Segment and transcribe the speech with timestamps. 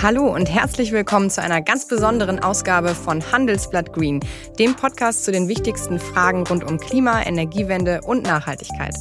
[0.00, 4.20] Hallo und herzlich willkommen zu einer ganz besonderen Ausgabe von Handelsblatt Green,
[4.56, 8.94] dem Podcast zu den wichtigsten Fragen rund um Klima, Energiewende und Nachhaltigkeit.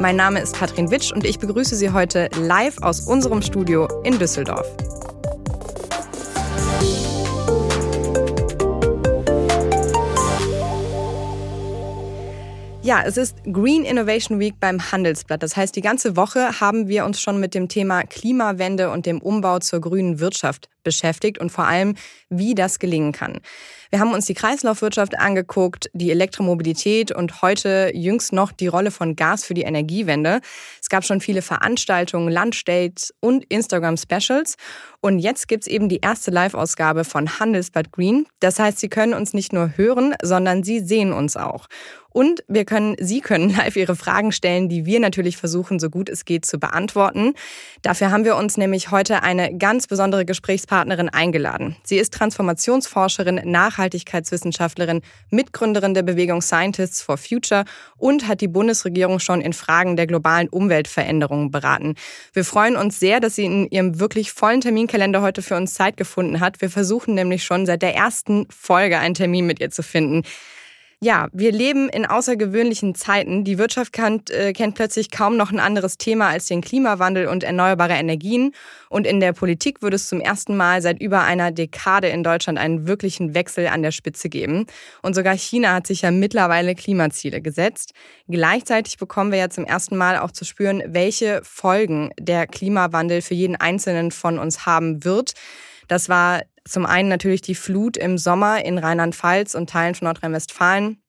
[0.00, 4.18] Mein Name ist Katrin Witsch und ich begrüße Sie heute live aus unserem Studio in
[4.18, 4.66] Düsseldorf.
[12.88, 15.42] Ja, es ist Green Innovation Week beim Handelsblatt.
[15.42, 19.20] Das heißt, die ganze Woche haben wir uns schon mit dem Thema Klimawende und dem
[19.20, 21.96] Umbau zur grünen Wirtschaft beschäftigt und vor allem,
[22.30, 23.40] wie das gelingen kann.
[23.90, 29.16] Wir haben uns die Kreislaufwirtschaft angeguckt, die Elektromobilität und heute jüngst noch die Rolle von
[29.16, 30.40] Gas für die Energiewende.
[30.80, 34.56] Es gab schon viele Veranstaltungen, Lunchdates und Instagram-Specials.
[35.00, 38.26] Und jetzt gibt's eben die erste Live-Ausgabe von Handelsblatt Green.
[38.40, 41.68] Das heißt, Sie können uns nicht nur hören, sondern Sie sehen uns auch.
[42.10, 46.08] Und wir können, Sie können live Ihre Fragen stellen, die wir natürlich versuchen, so gut
[46.08, 47.34] es geht, zu beantworten.
[47.82, 51.76] Dafür haben wir uns nämlich heute eine ganz besondere Gesprächspartnerin eingeladen.
[51.84, 57.64] Sie ist Transformationsforscherin, Nachhaltigkeitswissenschaftlerin, Mitgründerin der Bewegung Scientists for Future
[57.96, 61.94] und hat die Bundesregierung schon in Fragen der globalen Umweltveränderungen beraten.
[62.32, 65.98] Wir freuen uns sehr, dass sie in ihrem wirklich vollen Terminkalender heute für uns Zeit
[65.98, 66.62] gefunden hat.
[66.62, 70.22] Wir versuchen nämlich schon seit der ersten Folge einen Termin mit ihr zu finden.
[71.00, 73.44] Ja, wir leben in außergewöhnlichen Zeiten.
[73.44, 77.44] Die Wirtschaft kennt, äh, kennt plötzlich kaum noch ein anderes Thema als den Klimawandel und
[77.44, 78.52] erneuerbare Energien.
[78.88, 82.58] Und in der Politik würde es zum ersten Mal seit über einer Dekade in Deutschland
[82.58, 84.66] einen wirklichen Wechsel an der Spitze geben.
[85.00, 87.92] Und sogar China hat sich ja mittlerweile Klimaziele gesetzt.
[88.26, 93.34] Gleichzeitig bekommen wir ja zum ersten Mal auch zu spüren, welche Folgen der Klimawandel für
[93.34, 95.34] jeden Einzelnen von uns haben wird.
[95.86, 101.02] Das war zum einen natürlich die Flut im Sommer in Rheinland-Pfalz und Teilen von Nordrhein-Westfalen.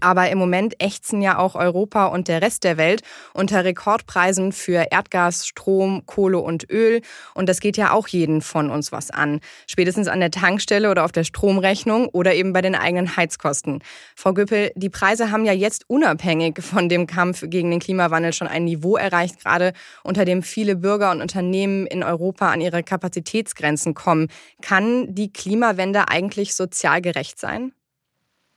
[0.00, 4.86] Aber im Moment ächzen ja auch Europa und der Rest der Welt unter Rekordpreisen für
[4.90, 7.00] Erdgas, Strom, Kohle und Öl.
[7.34, 9.40] Und das geht ja auch jeden von uns was an.
[9.66, 13.82] Spätestens an der Tankstelle oder auf der Stromrechnung oder eben bei den eigenen Heizkosten.
[14.14, 18.48] Frau Göppel, die Preise haben ja jetzt unabhängig von dem Kampf gegen den Klimawandel schon
[18.48, 19.72] ein Niveau erreicht, gerade
[20.04, 24.28] unter dem viele Bürger und Unternehmen in Europa an ihre Kapazitätsgrenzen kommen.
[24.62, 27.72] Kann die Klimawende eigentlich sozial gerecht sein?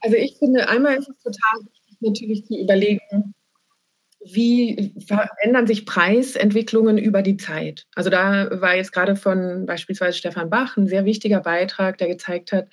[0.01, 3.33] Also ich finde, einmal ist es total wichtig, natürlich zu überlegen,
[4.23, 7.87] wie verändern sich Preisentwicklungen über die Zeit?
[7.95, 12.51] Also da war jetzt gerade von beispielsweise Stefan Bach ein sehr wichtiger Beitrag, der gezeigt
[12.51, 12.67] hat,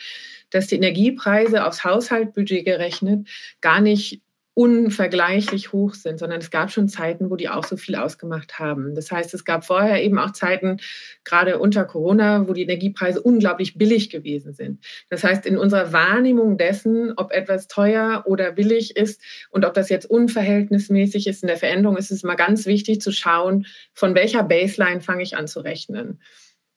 [0.51, 3.29] dass die Energiepreise aufs Haushaltbudget gerechnet
[3.61, 4.21] gar nicht
[4.59, 8.97] unvergleichlich hoch sind, sondern es gab schon Zeiten, wo die auch so viel ausgemacht haben.
[8.97, 10.79] Das heißt, es gab vorher eben auch Zeiten,
[11.23, 14.85] gerade unter Corona, wo die Energiepreise unglaublich billig gewesen sind.
[15.11, 19.91] Das heißt, in unserer Wahrnehmung dessen, ob etwas teuer oder billig ist und ob das
[19.91, 23.65] jetzt unverhältnismäßig ist in der Veränderung, ist es mal ganz wichtig zu schauen,
[23.95, 26.21] von welcher Baseline fange ich an zu rechnen.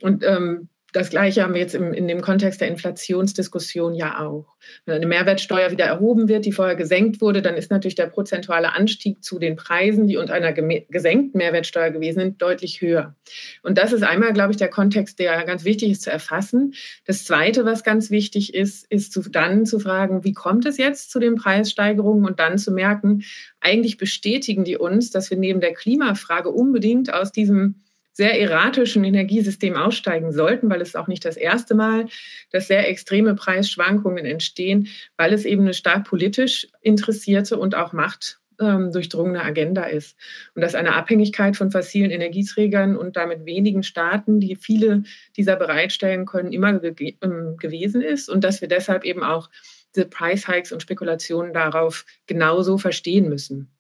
[0.04, 4.58] Und ähm, das Gleiche haben wir jetzt im, in dem Kontext der Inflationsdiskussion ja auch.
[4.86, 8.74] Wenn eine Mehrwertsteuer wieder erhoben wird, die vorher gesenkt wurde, dann ist natürlich der prozentuale
[8.74, 13.16] Anstieg zu den Preisen, die unter einer gesenkten Mehrwertsteuer gewesen sind, deutlich höher.
[13.64, 16.74] Und das ist einmal, glaube ich, der Kontext, der ganz wichtig ist zu erfassen.
[17.06, 21.12] Das Zweite, was ganz wichtig ist, ist zu, dann zu fragen, wie kommt es jetzt
[21.12, 23.24] zu den Preissteigerungen und dann zu merken,
[23.62, 27.76] eigentlich bestätigen die uns, dass wir neben der Klimafrage unbedingt aus diesem
[28.14, 32.08] sehr erratischen Energiesystem aussteigen sollten, weil es auch nicht das erste Mal,
[32.52, 38.42] dass sehr extreme Preisschwankungen entstehen, weil es eben eine stark politisch interessierte und auch Macht
[38.62, 40.16] durchdrungene Agenda ist.
[40.54, 45.04] Und dass eine Abhängigkeit von fossilen Energieträgern und damit wenigen Staaten, die viele
[45.36, 49.50] dieser bereitstellen können, immer ge ähm, gewesen ist und dass wir deshalb eben auch
[49.96, 53.72] diese Price Hikes und Spekulationen darauf genauso verstehen müssen.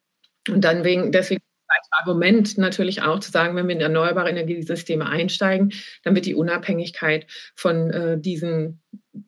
[0.50, 1.44] Und dann wegen, deswegen
[1.92, 5.74] Argument natürlich auch zu sagen, wenn wir in erneuerbare Energiesysteme einsteigen,
[6.04, 8.82] dann wird die Unabhängigkeit von äh, diesen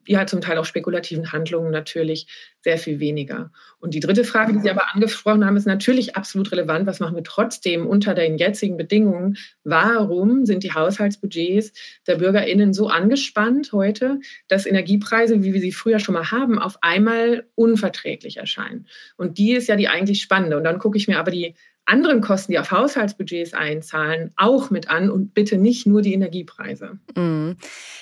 [0.06, 2.26] ja zum Teil auch spekulativen Handlungen natürlich
[2.62, 3.50] sehr viel weniger.
[3.80, 6.86] Und die dritte Frage, die Sie aber angesprochen haben, ist natürlich absolut relevant.
[6.86, 9.36] Was machen wir trotzdem unter den jetzigen Bedingungen?
[9.62, 11.72] Warum sind die Haushaltsbudgets
[12.06, 16.78] der BürgerInnen so angespannt heute, dass Energiepreise, wie wir sie früher schon mal haben, auf
[16.80, 18.86] einmal unverträglich erscheinen?
[19.16, 20.56] Und die ist ja die eigentlich spannende.
[20.56, 21.54] Und dann gucke ich mir aber die
[21.86, 26.98] anderen Kosten, die auf Haushaltsbudgets einzahlen, auch mit an und bitte nicht nur die Energiepreise.
[27.14, 27.56] Mhm.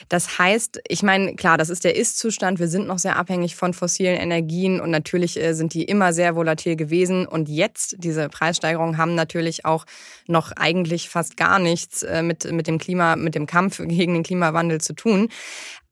[0.08, 2.60] Das heißt, ich meine, klar, das ist der Ist-Zustand.
[2.60, 6.36] Wir sind noch sehr abhängig von fossilen Energien und natürlich äh, sind die immer sehr
[6.36, 7.26] volatil gewesen.
[7.26, 9.84] Und jetzt, diese Preissteigerungen haben natürlich auch
[10.28, 14.22] noch eigentlich fast gar nichts äh, mit, mit dem Klima, mit dem Kampf gegen den
[14.22, 15.28] Klimawandel zu tun.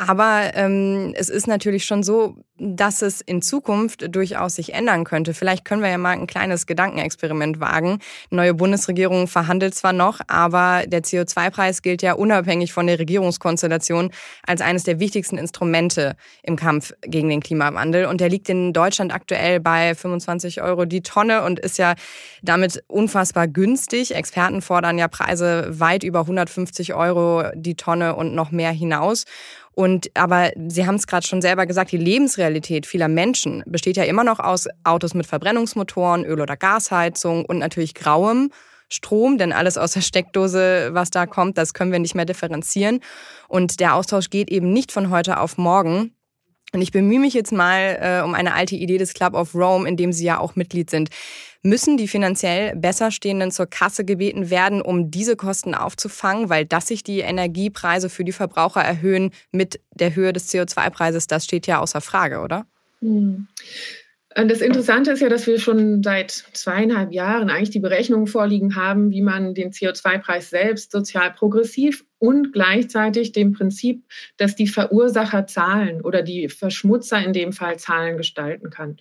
[0.01, 5.35] Aber ähm, es ist natürlich schon so, dass es in Zukunft durchaus sich ändern könnte.
[5.35, 7.99] Vielleicht können wir ja mal ein kleines Gedankenexperiment wagen.
[8.31, 14.11] Die neue Bundesregierung verhandelt zwar noch, aber der CO2-Preis gilt ja unabhängig von der Regierungskonstellation
[14.47, 18.07] als eines der wichtigsten Instrumente im Kampf gegen den Klimawandel.
[18.07, 21.95] Und der liegt in Deutschland aktuell bei 25 Euro die Tonne und ist ja
[22.41, 24.15] damit unfassbar günstig.
[24.15, 29.27] Experten fordern ja Preise weit über 150 Euro die Tonne und noch mehr hinaus.
[29.75, 34.05] Und aber Sie haben es gerade schon selber gesagt, die Lebensrealität vieler Menschen besteht ja
[34.05, 38.51] immer noch aus Autos mit Verbrennungsmotoren, Öl- oder Gasheizung und natürlich grauem
[38.89, 43.01] Strom, denn alles aus der Steckdose, was da kommt, das können wir nicht mehr differenzieren.
[43.49, 46.13] Und der Austausch geht eben nicht von heute auf morgen.
[46.73, 49.89] Und ich bemühe mich jetzt mal äh, um eine alte Idee des Club of Rome,
[49.89, 51.11] in dem Sie ja auch Mitglied sind.
[51.63, 57.03] Müssen die finanziell Besserstehenden zur Kasse gebeten werden, um diese Kosten aufzufangen, weil dass sich
[57.03, 62.01] die Energiepreise für die Verbraucher erhöhen mit der Höhe des CO2-Preises, das steht ja außer
[62.01, 62.67] Frage, oder?
[63.01, 63.49] Hm.
[64.33, 69.11] Das Interessante ist ja, dass wir schon seit zweieinhalb Jahren eigentlich die Berechnungen vorliegen haben,
[69.11, 74.05] wie man den CO2-Preis selbst sozial progressiv und gleichzeitig dem Prinzip,
[74.37, 78.99] dass die Verursacher zahlen oder die Verschmutzer in dem Fall zahlen gestalten kann.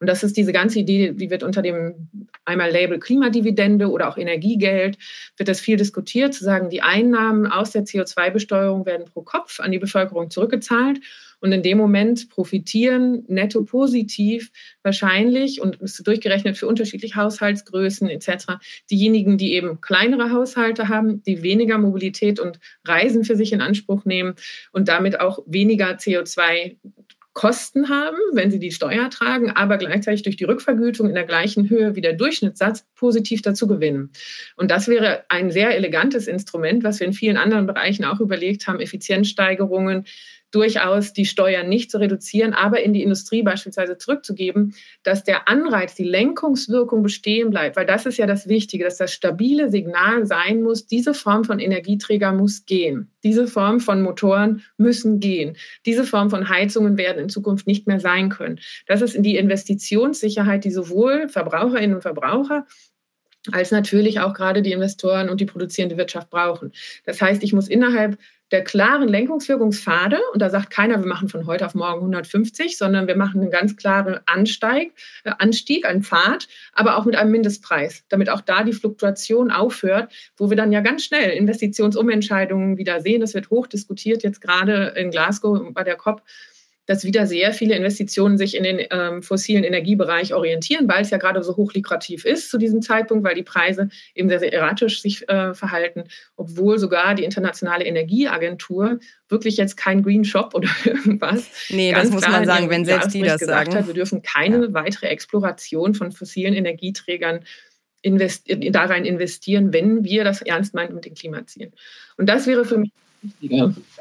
[0.00, 2.08] Und das ist diese ganze Idee, die wird unter dem
[2.44, 4.98] einmal Label Klimadividende oder auch Energiegeld,
[5.36, 9.70] wird das viel diskutiert, zu sagen, die Einnahmen aus der CO2-Besteuerung werden pro Kopf an
[9.70, 10.98] die Bevölkerung zurückgezahlt
[11.42, 14.50] und in dem Moment profitieren netto positiv
[14.82, 18.58] wahrscheinlich und ist durchgerechnet für unterschiedliche Haushaltsgrößen etc.
[18.90, 24.04] Diejenigen, die eben kleinere Haushalte haben, die weniger Mobilität und Reisen für sich in Anspruch
[24.04, 24.34] nehmen
[24.72, 26.76] und damit auch weniger CO2
[27.34, 31.70] Kosten haben, wenn sie die Steuer tragen, aber gleichzeitig durch die Rückvergütung in der gleichen
[31.70, 34.10] Höhe wie der Durchschnittssatz positiv dazu gewinnen.
[34.54, 38.66] Und das wäre ein sehr elegantes Instrument, was wir in vielen anderen Bereichen auch überlegt
[38.66, 40.04] haben, Effizienzsteigerungen,
[40.52, 45.94] durchaus die Steuern nicht zu reduzieren, aber in die Industrie beispielsweise zurückzugeben, dass der Anreiz,
[45.94, 50.62] die Lenkungswirkung bestehen bleibt, weil das ist ja das Wichtige, dass das stabile Signal sein
[50.62, 53.10] muss, diese Form von Energieträger muss gehen.
[53.24, 55.56] Diese Form von Motoren müssen gehen.
[55.86, 58.60] Diese Form von Heizungen werden in Zukunft nicht mehr sein können.
[58.86, 62.66] Das ist die Investitionssicherheit, die sowohl Verbraucherinnen und Verbraucher
[63.50, 66.72] als natürlich auch gerade die Investoren und die produzierende Wirtschaft brauchen.
[67.04, 68.18] Das heißt, ich muss innerhalb
[68.52, 73.08] der klaren Lenkungswirkungspfade, und da sagt keiner, wir machen von heute auf morgen 150, sondern
[73.08, 74.92] wir machen einen ganz klaren Ansteig,
[75.24, 80.12] äh, Anstieg, einen Pfad, aber auch mit einem Mindestpreis, damit auch da die Fluktuation aufhört,
[80.36, 83.20] wo wir dann ja ganz schnell Investitionsumentscheidungen wieder sehen.
[83.20, 86.22] Das wird hoch diskutiert jetzt gerade in Glasgow bei der COP
[86.86, 91.18] dass wieder sehr viele Investitionen sich in den ähm, fossilen Energiebereich orientieren, weil es ja
[91.18, 95.28] gerade so hochlukrativ ist zu diesem Zeitpunkt, weil die Preise eben sehr, sehr erratisch sich
[95.28, 96.04] äh, verhalten,
[96.36, 98.98] obwohl sogar die Internationale Energieagentur
[99.28, 101.48] wirklich jetzt kein Green Shop oder irgendwas.
[101.70, 103.74] Nee, das muss man sagen, wenn selbst die das sagen.
[103.74, 104.74] Hat, wir dürfen keine ja.
[104.74, 107.44] weitere Exploration von fossilen Energieträgern
[108.02, 111.72] investi da rein investieren, wenn wir das ernst meinen mit den Klimazielen.
[112.16, 112.90] Und das wäre für mich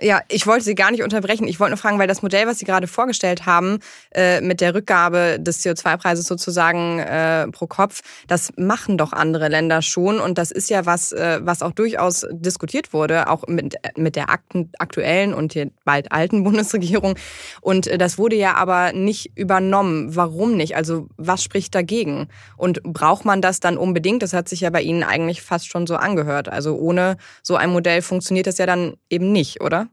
[0.01, 1.47] Ja, ich wollte Sie gar nicht unterbrechen.
[1.47, 3.79] Ich wollte nur fragen, weil das Modell, was Sie gerade vorgestellt haben,
[4.15, 9.81] äh, mit der Rückgabe des CO2-Preises sozusagen äh, pro Kopf, das machen doch andere Länder
[9.81, 10.19] schon.
[10.19, 14.29] Und das ist ja was, äh, was auch durchaus diskutiert wurde, auch mit, mit der
[14.29, 17.15] aktuellen und bald alten Bundesregierung.
[17.61, 20.15] Und äh, das wurde ja aber nicht übernommen.
[20.15, 20.75] Warum nicht?
[20.75, 22.27] Also was spricht dagegen?
[22.57, 24.23] Und braucht man das dann unbedingt?
[24.23, 26.49] Das hat sich ja bei Ihnen eigentlich fast schon so angehört.
[26.49, 29.89] Also ohne so ein Modell funktioniert das ja dann eben nicht, oder?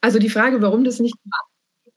[0.00, 1.50] Also die Frage, warum das nicht gemacht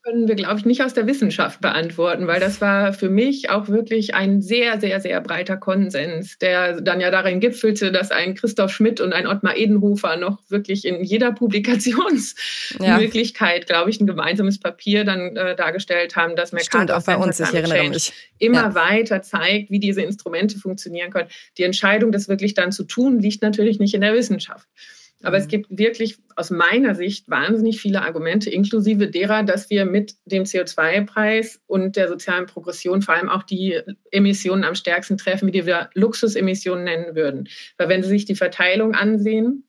[0.04, 3.70] können wir, glaube ich, nicht aus der Wissenschaft beantworten, weil das war für mich auch
[3.70, 8.72] wirklich ein sehr, sehr, sehr breiter Konsens, der dann ja darin gipfelte, dass ein Christoph
[8.72, 13.66] Schmidt und ein Ottmar Edenhofer noch wirklich in jeder Publikationsmöglichkeit, ja.
[13.66, 17.54] glaube ich, ein gemeinsames Papier dann äh, dargestellt haben, dass Mercator auch bei uns, ich
[17.54, 18.12] erinnere mich.
[18.40, 18.76] immer ja.
[18.76, 21.30] weiter zeigt, wie diese Instrumente funktionieren können.
[21.58, 24.68] Die Entscheidung, das wirklich dann zu tun, liegt natürlich nicht in der Wissenschaft.
[25.24, 25.42] Aber mhm.
[25.42, 30.44] es gibt wirklich aus meiner Sicht wahnsinnig viele Argumente, inklusive derer, dass wir mit dem
[30.44, 33.80] CO2-Preis und der sozialen Progression vor allem auch die
[34.12, 37.50] Emissionen am stärksten treffen, die wir Luxusemissionen nennen würden.
[37.78, 39.66] Weil wenn Sie sich die Verteilung ansehen,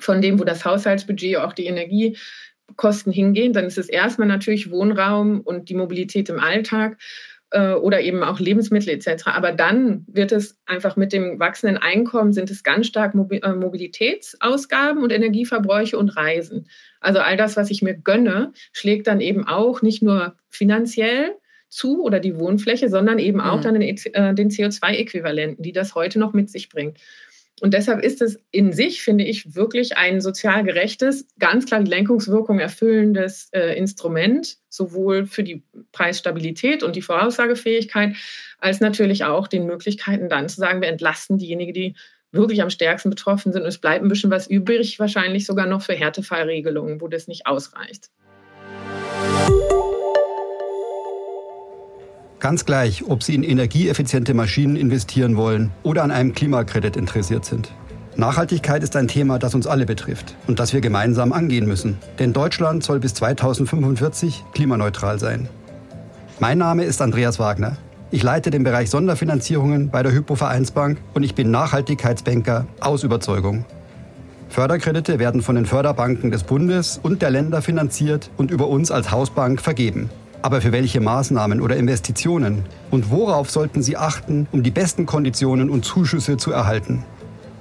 [0.00, 5.40] von dem, wo das Haushaltsbudget, auch die Energiekosten hingehen, dann ist es erstmal natürlich Wohnraum
[5.40, 6.98] und die Mobilität im Alltag
[7.50, 9.26] äh, oder eben auch Lebensmittel etc.
[9.26, 15.02] Aber dann wird es einfach mit dem wachsenden Einkommen sind es ganz stark äh, Mobilitätsausgaben
[15.02, 16.68] und Energieverbräuche und Reisen.
[17.00, 21.32] Also all das, was ich mir gönne, schlägt dann eben auch nicht nur finanziell
[21.68, 23.62] zu oder die Wohnfläche, sondern eben auch mhm.
[23.62, 26.98] dann den, äh, den CO2-Äquivalenten, die das heute noch mit sich bringt.
[27.60, 31.90] Und deshalb ist es in sich, finde ich, wirklich ein sozial gerechtes, ganz klar die
[31.90, 35.62] Lenkungswirkung erfüllendes äh, Instrument, sowohl für die
[35.92, 38.16] Preisstabilität und die Voraussagefähigkeit,
[38.58, 41.94] als natürlich auch den Möglichkeiten dann zu sagen, wir entlasten diejenigen, die
[42.30, 43.62] wirklich am stärksten betroffen sind.
[43.62, 47.46] Und es bleibt ein bisschen was übrig, wahrscheinlich sogar noch für Härtefallregelungen, wo das nicht
[47.46, 48.10] ausreicht.
[52.40, 57.72] Ganz gleich, ob Sie in energieeffiziente Maschinen investieren wollen oder an einem Klimakredit interessiert sind.
[58.14, 61.98] Nachhaltigkeit ist ein Thema, das uns alle betrifft und das wir gemeinsam angehen müssen.
[62.20, 65.48] Denn Deutschland soll bis 2045 klimaneutral sein.
[66.38, 67.76] Mein Name ist Andreas Wagner.
[68.12, 73.64] Ich leite den Bereich Sonderfinanzierungen bei der Hypo Vereinsbank und ich bin Nachhaltigkeitsbanker aus Überzeugung.
[74.48, 79.10] Förderkredite werden von den Förderbanken des Bundes und der Länder finanziert und über uns als
[79.10, 80.08] Hausbank vergeben.
[80.40, 82.64] Aber für welche Maßnahmen oder Investitionen?
[82.90, 87.04] Und worauf sollten Sie achten, um die besten Konditionen und Zuschüsse zu erhalten?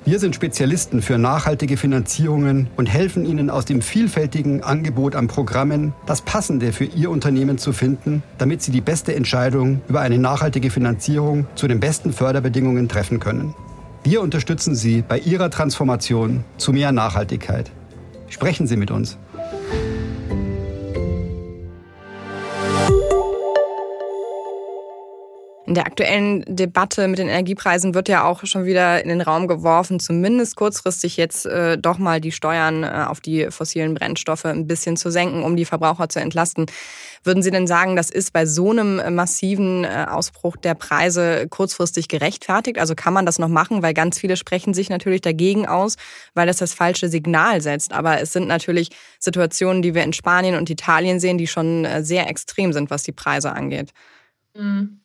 [0.06, 5.92] Wir sind Spezialisten für nachhaltige Finanzierungen und helfen Ihnen aus dem vielfältigen Angebot an Programmen
[6.06, 10.70] das Passende für Ihr Unternehmen zu finden, damit Sie die beste Entscheidung über eine nachhaltige
[10.70, 13.54] Finanzierung zu den besten Förderbedingungen treffen können.
[14.06, 17.70] Wir unterstützen Sie bei Ihrer Transformation zu mehr Nachhaltigkeit.
[18.30, 19.18] Sprechen Sie mit uns.
[25.68, 29.50] In der aktuellen Debatte mit den Energiepreisen wird ja auch schon wieder in den Raum
[29.50, 34.66] geworfen, zumindest kurzfristig jetzt äh, doch mal die Steuern äh, auf die fossilen Brennstoffe ein
[34.66, 36.68] bisschen zu senken, um die Verbraucher zu entlasten.
[37.26, 41.50] Würden Sie denn sagen, das ist bei so einem äh, massiven äh, Ausbruch der Preise
[41.50, 42.80] kurzfristig gerechtfertigt?
[42.80, 43.84] Also kann man das noch machen?
[43.84, 45.98] Weil ganz viele sprechen sich natürlich dagegen aus,
[46.34, 47.92] weil das das falsche Signal setzt.
[47.92, 52.06] Aber es sind natürlich Situationen, die wir in Spanien und Italien sehen, die schon äh,
[52.06, 53.92] sehr extrem sind, was die Preise angeht.
[54.58, 55.02] Mhm.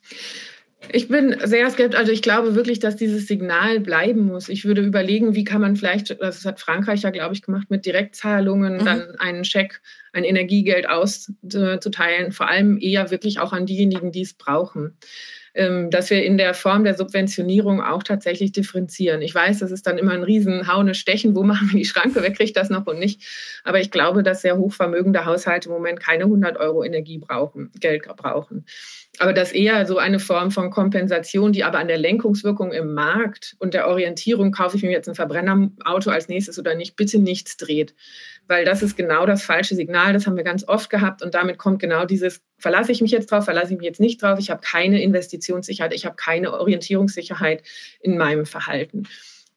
[0.91, 1.99] Ich bin sehr skeptisch.
[1.99, 4.49] Also ich glaube wirklich, dass dieses Signal bleiben muss.
[4.49, 7.87] Ich würde überlegen, wie kann man vielleicht, das hat Frankreich ja, glaube ich, gemacht, mit
[7.87, 8.85] Direktzahlungen mhm.
[8.85, 9.81] dann einen Scheck,
[10.13, 14.97] ein Energiegeld auszuteilen, vor allem eher wirklich auch an diejenigen, die es brauchen.
[15.55, 19.21] Ähm, dass wir in der Form der Subventionierung auch tatsächlich differenzieren.
[19.21, 22.33] Ich weiß, das ist dann immer ein Riesenhaune Stechen, wo machen wir die Schranke, wer
[22.33, 23.21] kriegt das noch und nicht.
[23.63, 28.05] Aber ich glaube, dass sehr hochvermögende Haushalte im Moment keine 100 Euro Energie brauchen, Geld
[28.17, 28.65] brauchen.
[29.19, 33.55] Aber das eher so eine Form von Kompensation, die aber an der Lenkungswirkung im Markt
[33.59, 37.59] und der Orientierung, kaufe ich mir jetzt ein Verbrennerauto als nächstes oder nicht, bitte nichts
[37.59, 37.95] dreht.
[38.49, 41.59] Weil das ist genau das falsche Signal, das haben wir ganz oft gehabt und damit
[41.59, 44.51] kommt genau dieses, verlasse ich mich jetzt drauf, verlasse ich mich jetzt nicht drauf, ich
[44.51, 47.63] habe keine Investitionssicherheit, ich habe keine Orientierungssicherheit
[48.01, 49.05] in meinem Verhalten.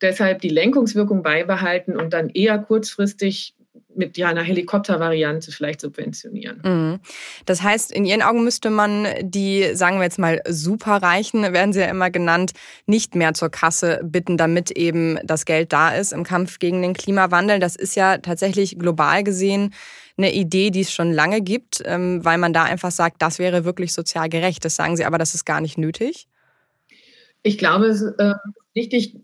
[0.02, 3.56] Deshalb die Lenkungswirkung beibehalten und dann eher kurzfristig
[3.96, 6.62] mit ja, einer Helikoptervariante vielleicht subventionieren.
[6.64, 7.00] Mhm.
[7.46, 11.82] Das heißt, in Ihren Augen müsste man die, sagen wir jetzt mal, Superreichen, werden sie
[11.82, 12.52] ja immer genannt,
[12.86, 16.94] nicht mehr zur Kasse bitten, damit eben das Geld da ist im Kampf gegen den
[16.94, 17.60] Klimawandel.
[17.60, 19.74] Das ist ja tatsächlich global gesehen
[20.18, 23.66] eine Idee, die es schon lange gibt, ähm, weil man da einfach sagt, das wäre
[23.66, 24.64] wirklich sozial gerecht.
[24.64, 26.28] Das sagen Sie aber, das ist gar nicht nötig.
[27.44, 28.34] Ich glaube, es ist äh,
[28.74, 29.16] wichtig,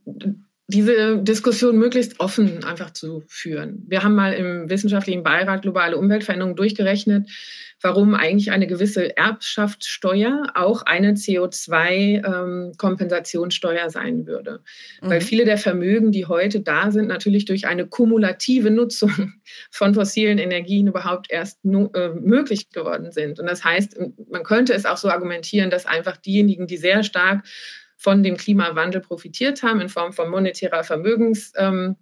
[0.72, 3.84] diese Diskussion möglichst offen einfach zu führen.
[3.88, 7.28] Wir haben mal im wissenschaftlichen Beirat globale Umweltveränderungen durchgerechnet,
[7.82, 14.62] warum eigentlich eine gewisse Erbschaftssteuer auch eine CO2-Kompensationssteuer ähm, sein würde.
[15.02, 15.10] Mhm.
[15.10, 19.34] Weil viele der Vermögen, die heute da sind, natürlich durch eine kumulative Nutzung
[19.72, 23.38] von fossilen Energien überhaupt erst äh, möglich geworden sind.
[23.40, 24.00] Und das heißt,
[24.30, 27.46] man könnte es auch so argumentieren, dass einfach diejenigen, die sehr stark
[28.02, 31.96] von dem Klimawandel profitiert haben in Form von monetärer Vermögensgewinnung,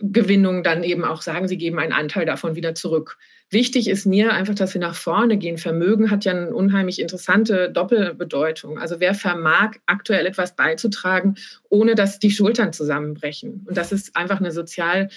[0.00, 3.18] ähm, dann eben auch sagen, sie geben einen Anteil davon wieder zurück.
[3.50, 5.58] Wichtig ist mir einfach, dass wir nach vorne gehen.
[5.58, 8.78] Vermögen hat ja eine unheimlich interessante Doppelbedeutung.
[8.78, 11.34] Also wer vermag, aktuell etwas beizutragen,
[11.68, 13.64] ohne dass die Schultern zusammenbrechen.
[13.66, 15.08] Und das ist einfach eine sozial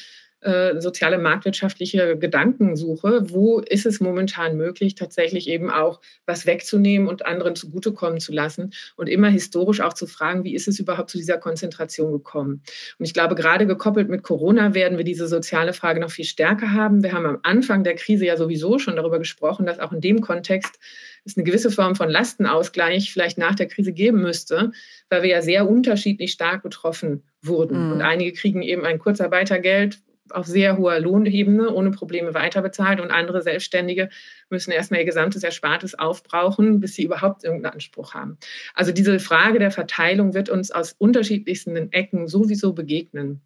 [0.44, 3.30] soziale marktwirtschaftliche Gedankensuche.
[3.30, 8.74] Wo ist es momentan möglich, tatsächlich eben auch was wegzunehmen und anderen zugutekommen zu lassen
[8.96, 12.64] und immer historisch auch zu fragen, wie ist es überhaupt zu dieser Konzentration gekommen?
[12.98, 16.74] Und ich glaube, gerade gekoppelt mit Corona werden wir diese soziale Frage noch viel stärker
[16.74, 17.04] haben.
[17.04, 20.22] Wir haben am Anfang der Krise ja sowieso schon darüber gesprochen, dass auch in dem
[20.22, 20.80] Kontext
[21.24, 24.72] es eine gewisse Form von Lastenausgleich vielleicht nach der Krise geben müsste,
[25.10, 27.86] weil wir ja sehr unterschiedlich stark betroffen wurden.
[27.86, 27.92] Mhm.
[27.94, 30.02] Und einige kriegen eben ein Kurzarbeitergeld,
[30.34, 34.10] auf sehr hoher Lohnebene ohne Probleme weiterbezahlt und andere Selbstständige
[34.50, 38.38] müssen erstmal ihr gesamtes Erspartes aufbrauchen, bis sie überhaupt irgendeinen Anspruch haben.
[38.74, 43.42] Also diese Frage der Verteilung wird uns aus unterschiedlichsten Ecken sowieso begegnen.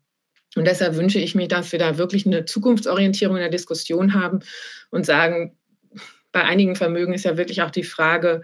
[0.56, 4.40] Und deshalb wünsche ich mir, dass wir da wirklich eine Zukunftsorientierung in der Diskussion haben
[4.90, 5.58] und sagen,
[6.32, 8.42] bei einigen Vermögen ist ja wirklich auch die Frage,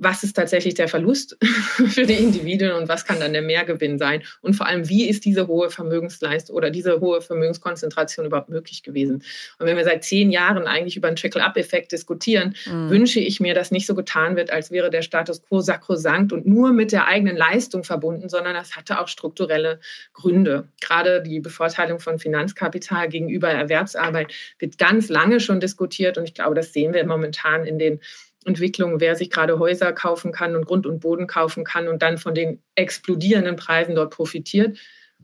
[0.00, 4.22] was ist tatsächlich der Verlust für die Individuen und was kann dann der Mehrgewinn sein?
[4.40, 9.22] Und vor allem, wie ist diese hohe Vermögensleistung oder diese hohe Vermögenskonzentration überhaupt möglich gewesen?
[9.58, 12.88] Und wenn wir seit zehn Jahren eigentlich über einen Trickle-up-Effekt diskutieren, mhm.
[12.88, 16.46] wünsche ich mir, dass nicht so getan wird, als wäre der Status quo sakrosankt und
[16.46, 19.80] nur mit der eigenen Leistung verbunden, sondern das hatte auch strukturelle
[20.14, 20.68] Gründe.
[20.80, 26.54] Gerade die Bevorteilung von Finanzkapital gegenüber Erwerbsarbeit wird ganz lange schon diskutiert und ich glaube,
[26.54, 28.00] das sehen wir momentan in den
[28.44, 32.18] Entwicklung, wer sich gerade Häuser kaufen kann und Grund und Boden kaufen kann und dann
[32.18, 34.78] von den explodierenden Preisen dort profitiert.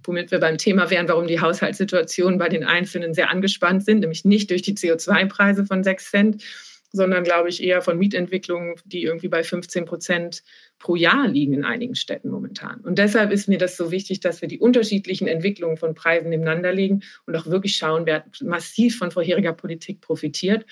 [0.04, 4.26] Womit wir beim Thema wären, warum die Haushaltssituationen bei den Einzelnen sehr angespannt sind, nämlich
[4.26, 6.44] nicht durch die CO2-Preise von 6 Cent,
[6.92, 10.42] sondern glaube ich eher von Mietentwicklungen, die irgendwie bei 15 Prozent
[10.78, 12.80] pro Jahr liegen in einigen Städten momentan.
[12.80, 16.73] Und deshalb ist mir das so wichtig, dass wir die unterschiedlichen Entwicklungen von Preisen nebeneinander
[16.73, 20.66] legen und auch wirklich schauen, wer massiv von vorheriger Politik profitiert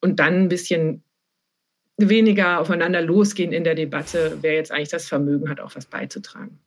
[0.00, 1.02] und dann ein bisschen
[1.96, 6.58] weniger aufeinander losgehen in der Debatte, wer jetzt eigentlich das Vermögen hat, auch was beizutragen.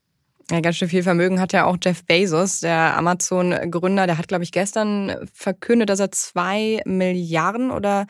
[0.52, 4.08] Ja, ganz schön viel Vermögen hat ja auch Jeff Bezos, der Amazon-Gründer.
[4.08, 8.08] Der hat, glaube ich, gestern verkündet, dass er zwei Milliarden oder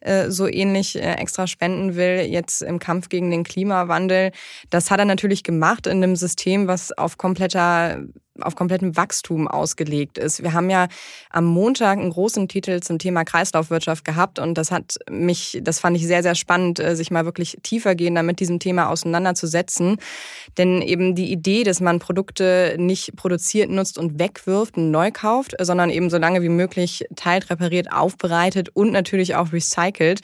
[0.00, 4.32] äh, so ähnlich äh, extra spenden will, jetzt im Kampf gegen den Klimawandel.
[4.68, 8.02] Das hat er natürlich gemacht in einem System, was auf kompletter
[8.40, 10.42] auf komplettem Wachstum ausgelegt ist.
[10.42, 10.88] Wir haben ja
[11.30, 15.96] am Montag einen großen Titel zum Thema Kreislaufwirtschaft gehabt und das hat mich, das fand
[15.96, 19.96] ich sehr, sehr spannend, äh, sich mal wirklich tiefer gehen, mit diesem Thema auseinanderzusetzen.
[20.58, 25.54] Denn eben die Idee, dass man Produkte nicht produziert, nutzt und wegwirft und neu kauft,
[25.60, 30.20] sondern eben so lange wie möglich teilt, repariert, aufbereitet und natürlich auch recycelt,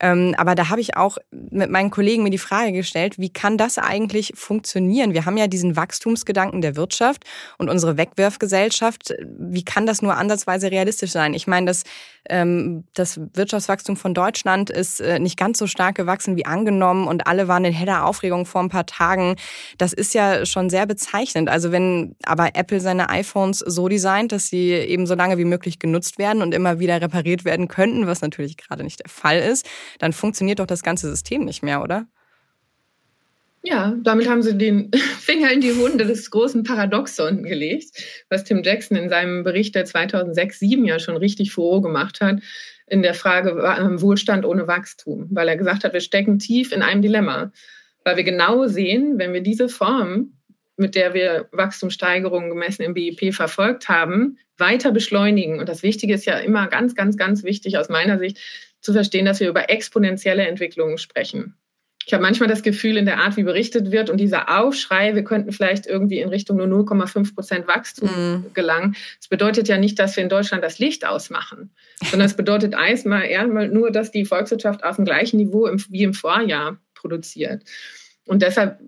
[0.00, 3.78] aber da habe ich auch mit meinen Kollegen mir die Frage gestellt, wie kann das
[3.78, 5.12] eigentlich funktionieren?
[5.12, 7.24] Wir haben ja diesen Wachstumsgedanken der Wirtschaft
[7.58, 9.14] und unsere Wegwerfgesellschaft.
[9.38, 11.34] Wie kann das nur ansatzweise realistisch sein?
[11.34, 11.82] Ich meine, das,
[12.28, 17.26] ähm, das Wirtschaftswachstum von Deutschland ist äh, nicht ganz so stark gewachsen wie angenommen und
[17.26, 19.34] alle waren in heller Aufregung vor ein paar Tagen.
[19.78, 21.48] Das ist ja schon sehr bezeichnend.
[21.48, 25.80] Also wenn aber Apple seine iPhones so designt, dass sie eben so lange wie möglich
[25.80, 29.66] genutzt werden und immer wieder repariert werden könnten, was natürlich gerade nicht der Fall ist,
[29.98, 32.06] dann funktioniert doch das ganze System nicht mehr, oder?
[33.62, 38.62] Ja, damit haben sie den Finger in die Wunde des großen Paradoxon gelegt, was Tim
[38.62, 42.40] Jackson in seinem Bericht der 2006-2007 ja schon richtig froh gemacht hat,
[42.86, 43.56] in der Frage
[44.00, 47.52] Wohlstand ohne Wachstum, weil er gesagt hat, wir stecken tief in einem Dilemma,
[48.04, 50.32] weil wir genau sehen, wenn wir diese Form,
[50.76, 55.58] mit der wir Wachstumssteigerungen gemessen im BIP verfolgt haben, weiter beschleunigen.
[55.58, 58.38] Und das Wichtige ist ja immer ganz, ganz, ganz wichtig aus meiner Sicht,
[58.80, 61.54] zu verstehen, dass wir über exponentielle Entwicklungen sprechen.
[62.08, 65.24] Ich habe manchmal das Gefühl, in der Art, wie berichtet wird und dieser Aufschrei, wir
[65.24, 68.54] könnten vielleicht irgendwie in Richtung nur 0,5 Prozent Wachstum mm.
[68.54, 68.96] gelangen.
[69.18, 71.70] Das bedeutet ja nicht, dass wir in Deutschland das Licht ausmachen,
[72.02, 76.14] sondern es bedeutet erstmal, erstmal nur, dass die Volkswirtschaft auf dem gleichen Niveau wie im
[76.14, 77.64] Vorjahr produziert.
[78.24, 78.80] Und deshalb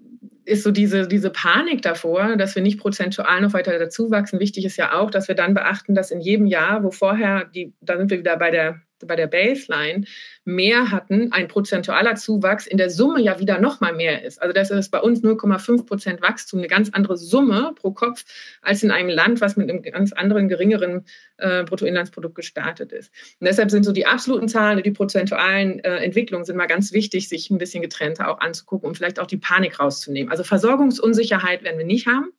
[0.47, 4.41] ist so diese, diese Panik davor, dass wir nicht prozentual noch weiter dazu wachsen.
[4.41, 7.75] Wichtig ist ja auch, dass wir dann beachten, dass in jedem Jahr, wo vorher, die,
[7.83, 10.05] da sind wir wieder bei der bei der Baseline
[10.45, 14.41] mehr hatten, ein prozentualer Zuwachs in der Summe ja wieder noch mal mehr ist.
[14.41, 18.25] Also das ist bei uns 0,5 Prozent Wachstum, eine ganz andere Summe pro Kopf
[18.63, 21.05] als in einem Land, was mit einem ganz anderen, geringeren
[21.37, 23.13] äh, Bruttoinlandsprodukt gestartet ist.
[23.41, 27.29] Und deshalb sind so die absoluten Zahlen, die prozentualen äh, Entwicklungen sind mal ganz wichtig,
[27.29, 30.31] sich ein bisschen getrennter auch anzugucken und vielleicht auch die Panik rauszunehmen.
[30.31, 32.33] Also Versorgungsunsicherheit werden wir nicht haben.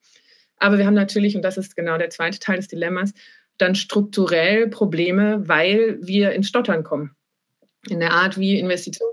[0.62, 3.14] Aber wir haben natürlich, und das ist genau der zweite Teil des Dilemmas,
[3.62, 7.16] dann strukturell Probleme, weil wir ins Stottern kommen.
[7.90, 9.12] In der Art, wie Investitionen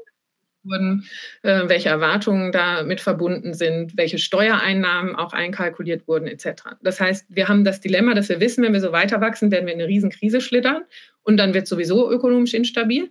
[0.64, 1.04] wurden,
[1.42, 6.76] äh, welche Erwartungen damit verbunden sind, welche Steuereinnahmen auch einkalkuliert wurden, etc.
[6.82, 9.66] Das heißt, wir haben das Dilemma, dass wir wissen, wenn wir so weiter wachsen, werden
[9.66, 10.82] wir in eine Riesenkrise schlittern
[11.22, 13.10] und dann wird sowieso ökonomisch instabil.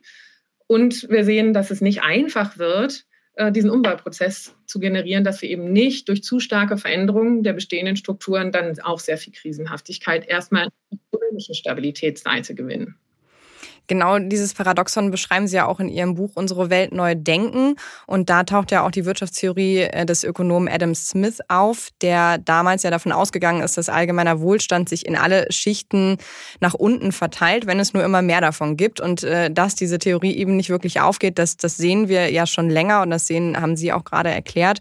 [0.68, 5.50] Und wir sehen, dass es nicht einfach wird, äh, diesen Umbauprozess zu generieren, dass wir
[5.50, 10.68] eben nicht durch zu starke Veränderungen der bestehenden Strukturen dann auch sehr viel Krisenhaftigkeit erstmal
[11.38, 12.96] ökonomischen Stabilitätsseite gewinnen.
[13.90, 17.78] Genau dieses Paradoxon beschreiben Sie ja auch in Ihrem Buch Unsere Welt neu denken.
[18.06, 22.84] Und da taucht ja auch die Wirtschaftstheorie äh, des Ökonomen Adam Smith auf, der damals
[22.84, 26.18] ja davon ausgegangen ist, dass allgemeiner Wohlstand sich in alle Schichten
[26.60, 29.00] nach unten verteilt, wenn es nur immer mehr davon gibt.
[29.00, 32.70] Und äh, dass diese Theorie eben nicht wirklich aufgeht, das, das sehen wir ja schon
[32.70, 34.80] länger und das sehen, haben Sie auch gerade erklärt.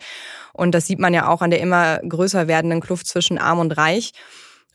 [0.52, 3.70] Und das sieht man ja auch an der immer größer werdenden Kluft zwischen Arm und
[3.76, 4.12] Reich.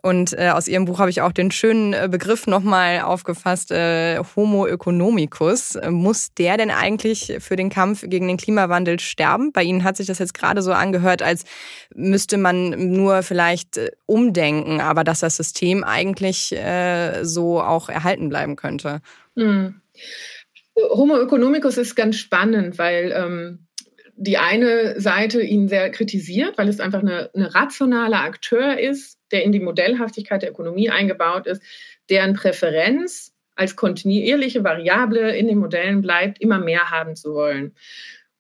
[0.02, 4.20] Und äh, aus Ihrem Buch habe ich auch den schönen äh, Begriff nochmal aufgefasst, äh,
[4.36, 5.78] Homo economicus.
[5.90, 9.52] Muss der denn eigentlich für den Kampf gegen den Klimawandel sterben?
[9.52, 11.46] Bei Ihnen hat sich das jetzt gerade so angehört, als
[11.94, 18.30] müsste man nur vielleicht äh, umdenken, aber dass das System eigentlich äh, so auch erhalten
[18.30, 19.02] bleiben könnte.
[19.36, 19.82] Hm.
[20.76, 23.68] Homo economicus ist ganz spannend, weil ähm,
[24.16, 29.44] die eine Seite ihn sehr kritisiert, weil es einfach eine, eine rationale Akteur ist, der
[29.44, 31.62] in die Modellhaftigkeit der Ökonomie eingebaut ist,
[32.10, 37.76] deren Präferenz als kontinuierliche Variable in den Modellen bleibt, immer mehr haben zu wollen.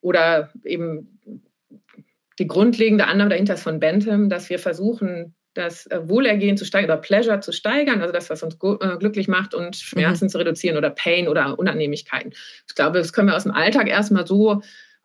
[0.01, 1.19] Oder eben
[2.39, 7.01] die grundlegende Annahme dahinter ist von Bentham, dass wir versuchen, das Wohlergehen zu steigern oder
[7.01, 10.29] Pleasure zu steigern, also das, was uns äh, glücklich macht und Schmerzen mhm.
[10.29, 12.33] zu reduzieren oder Pain oder Unannehmlichkeiten.
[12.67, 14.61] Ich glaube, das können wir aus dem Alltag erstmal so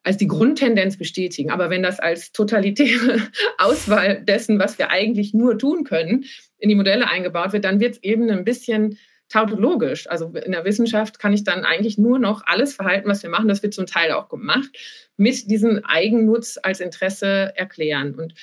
[0.07, 1.51] als die Grundtendenz bestätigen.
[1.51, 3.21] Aber wenn das als totalitäre
[3.59, 6.27] Auswahl dessen, was wir eigentlich nur tun können,
[6.59, 10.09] in die Modelle eingebaut wird, dann wird es eben ein bisschen tautologisch.
[10.09, 13.49] Also in der Wissenschaft kann ich dann eigentlich nur noch alles Verhalten, was wir machen,
[13.49, 14.71] das wird zum Teil auch gemacht,
[15.16, 18.14] mit diesem Eigennutz als Interesse erklären.
[18.14, 18.35] Und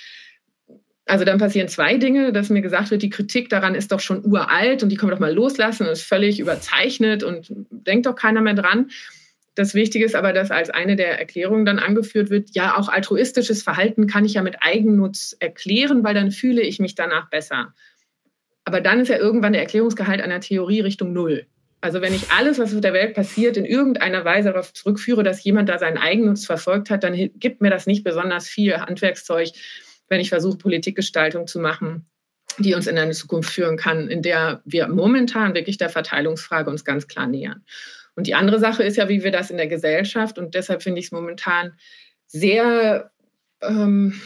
[1.06, 4.26] also dann passieren zwei Dinge, dass mir gesagt wird, die Kritik daran ist doch schon
[4.26, 8.16] uralt und die können wir doch mal loslassen und ist völlig überzeichnet und denkt doch
[8.16, 8.90] keiner mehr dran.
[9.56, 13.62] Das Wichtige ist aber, dass als eine der Erklärungen dann angeführt wird, ja, auch altruistisches
[13.62, 17.74] Verhalten kann ich ja mit Eigennutz erklären, weil dann fühle ich mich danach besser.
[18.66, 21.46] Aber dann ist ja irgendwann der Erklärungsgehalt einer Theorie Richtung Null.
[21.82, 25.44] Also wenn ich alles, was auf der Welt passiert, in irgendeiner Weise darauf zurückführe, dass
[25.44, 29.50] jemand da seinen Eigennutz verfolgt hat, dann gibt mir das nicht besonders viel Handwerkszeug,
[30.08, 32.06] wenn ich versuche, Politikgestaltung zu machen,
[32.58, 36.86] die uns in eine Zukunft führen kann, in der wir momentan wirklich der Verteilungsfrage uns
[36.86, 37.66] ganz klar nähern.
[38.16, 41.00] Und die andere Sache ist ja, wie wir das in der Gesellschaft, und deshalb finde
[41.00, 41.74] ich es momentan
[42.28, 43.12] sehr
[43.62, 44.20] ähm,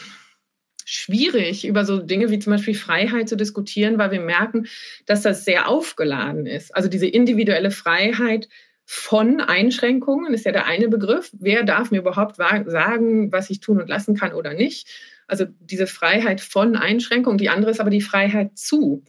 [0.85, 4.67] schwierig, über so Dinge wie zum Beispiel Freiheit zu diskutieren, weil wir merken,
[5.05, 6.73] dass das sehr aufgeladen ist.
[6.75, 8.47] Also diese individuelle Freiheit
[8.85, 11.29] von Einschränkungen ist ja der eine Begriff.
[11.37, 14.87] Wer darf mir überhaupt sagen, was ich tun und lassen kann oder nicht?
[15.27, 17.37] Also diese Freiheit von Einschränkung.
[17.37, 19.03] Die andere ist aber die Freiheit zu.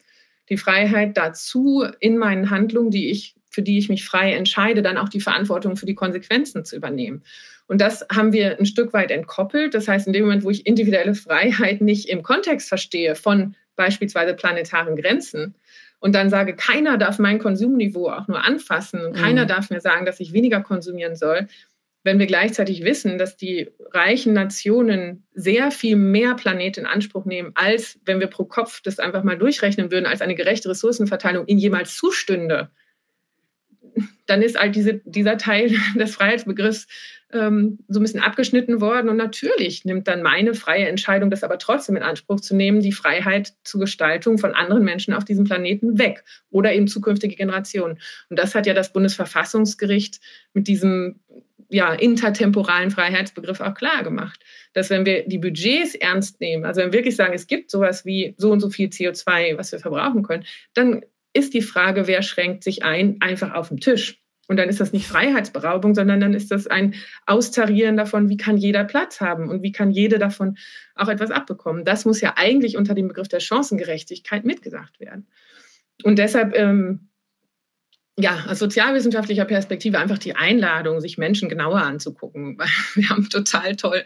[0.48, 4.98] Die Freiheit dazu, in meinen Handlungen, die ich, für die ich mich frei entscheide, dann
[4.98, 7.24] auch die Verantwortung für die Konsequenzen zu übernehmen.
[7.66, 9.74] Und das haben wir ein Stück weit entkoppelt.
[9.74, 14.34] Das heißt, in dem Moment, wo ich individuelle Freiheit nicht im Kontext verstehe von beispielsweise
[14.34, 15.56] planetaren Grenzen,
[15.98, 19.48] und dann sage, keiner darf mein Konsumniveau auch nur anfassen und keiner mhm.
[19.48, 21.48] darf mir sagen, dass ich weniger konsumieren soll,
[22.04, 27.50] wenn wir gleichzeitig wissen, dass die reichen Nationen sehr viel mehr Planet in Anspruch nehmen,
[27.54, 31.58] als wenn wir pro Kopf das einfach mal durchrechnen würden, als eine gerechte Ressourcenverteilung ihnen
[31.58, 32.70] jemals zustünde,
[34.26, 36.86] dann ist halt diese, dieser Teil des Freiheitsbegriffs
[37.32, 39.08] ähm, so ein bisschen abgeschnitten worden.
[39.08, 42.92] Und natürlich nimmt dann meine freie Entscheidung, das aber trotzdem in Anspruch zu nehmen, die
[42.92, 47.98] Freiheit zur Gestaltung von anderen Menschen auf diesem Planeten weg oder eben zukünftige Generationen.
[48.30, 50.20] Und das hat ja das Bundesverfassungsgericht
[50.54, 51.20] mit diesem
[51.70, 54.40] ja, intertemporalen Freiheitsbegriff auch klar gemacht.
[54.72, 58.04] Dass wenn wir die Budgets ernst nehmen, also wenn wir wirklich sagen, es gibt sowas
[58.06, 62.22] wie so und so viel CO2, was wir verbrauchen können, dann ist die Frage, wer
[62.22, 64.22] schränkt sich ein, einfach auf dem Tisch.
[64.48, 66.94] Und dann ist das nicht Freiheitsberaubung, sondern dann ist das ein
[67.26, 70.56] Austarieren davon, wie kann jeder Platz haben und wie kann jede davon
[70.94, 71.84] auch etwas abbekommen.
[71.84, 75.28] Das muss ja eigentlich unter dem Begriff der Chancengerechtigkeit mitgesagt werden.
[76.02, 77.10] Und deshalb ähm,
[78.20, 82.58] ja, aus sozialwissenschaftlicher Perspektive einfach die Einladung, sich Menschen genauer anzugucken.
[82.94, 84.02] Wir haben total toll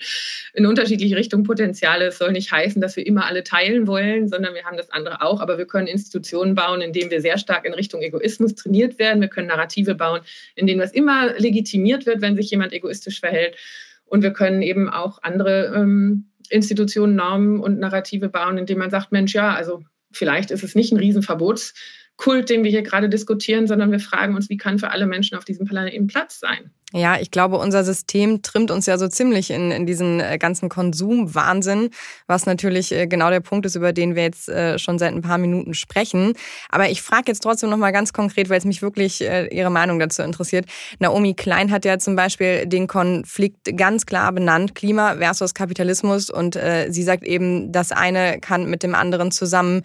[0.53, 2.07] in unterschiedliche Richtungen Potenziale.
[2.07, 5.22] Es soll nicht heißen, dass wir immer alle teilen wollen, sondern wir haben das andere
[5.22, 5.40] auch.
[5.40, 9.22] Aber wir können Institutionen bauen, in denen wir sehr stark in Richtung Egoismus trainiert werden.
[9.22, 10.20] Wir können Narrative bauen,
[10.57, 13.57] in denen das immer legitimiert wird, wenn sich jemand egoistisch verhält.
[14.05, 19.11] Und wir können eben auch andere ähm, Institutionen, Normen und Narrative bauen, indem man sagt,
[19.11, 21.72] Mensch, ja, also vielleicht ist es nicht ein Riesenverbots
[22.16, 25.37] Kult, den wir hier gerade diskutieren, sondern wir fragen uns, wie kann für alle Menschen
[25.37, 26.70] auf diesem Planeten Platz sein?
[26.94, 30.68] Ja, ich glaube, unser System trimmt uns ja so ziemlich in, in diesen äh, ganzen
[30.68, 31.88] Konsumwahnsinn,
[32.27, 35.22] was natürlich äh, genau der Punkt ist, über den wir jetzt äh, schon seit ein
[35.22, 36.35] paar Minuten sprechen.
[36.68, 39.98] Aber ich frage jetzt trotzdem noch mal ganz konkret, weil es mich wirklich Ihre Meinung
[39.98, 40.66] dazu interessiert.
[40.98, 46.31] Naomi Klein hat ja zum Beispiel den Konflikt ganz klar benannt, Klima versus Kapitalismus.
[46.31, 49.83] Und sie sagt eben, das eine kann mit dem anderen zusammen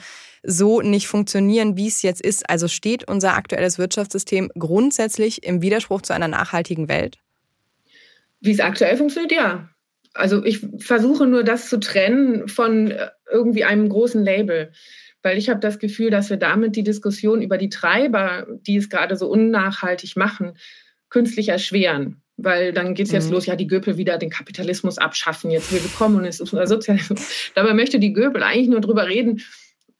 [0.47, 2.49] so nicht funktionieren, wie es jetzt ist.
[2.49, 7.17] Also steht unser aktuelles Wirtschaftssystem grundsätzlich im Widerspruch zu einer nachhaltigen Welt?
[8.39, 9.69] Wie es aktuell funktioniert, ja.
[10.13, 14.71] Also ich versuche nur das zu trennen von äh, irgendwie einem großen Label,
[15.21, 18.89] weil ich habe das Gefühl, dass wir damit die Diskussion über die Treiber, die es
[18.89, 20.53] gerade so unnachhaltig machen,
[21.09, 22.21] künstlich erschweren.
[22.37, 23.33] Weil dann geht es jetzt mhm.
[23.33, 27.51] los, ja, die Göpel wieder den Kapitalismus abschaffen, jetzt will Kommunismus oder Sozialismus.
[27.55, 29.41] Dabei möchte die Göpel eigentlich nur darüber reden,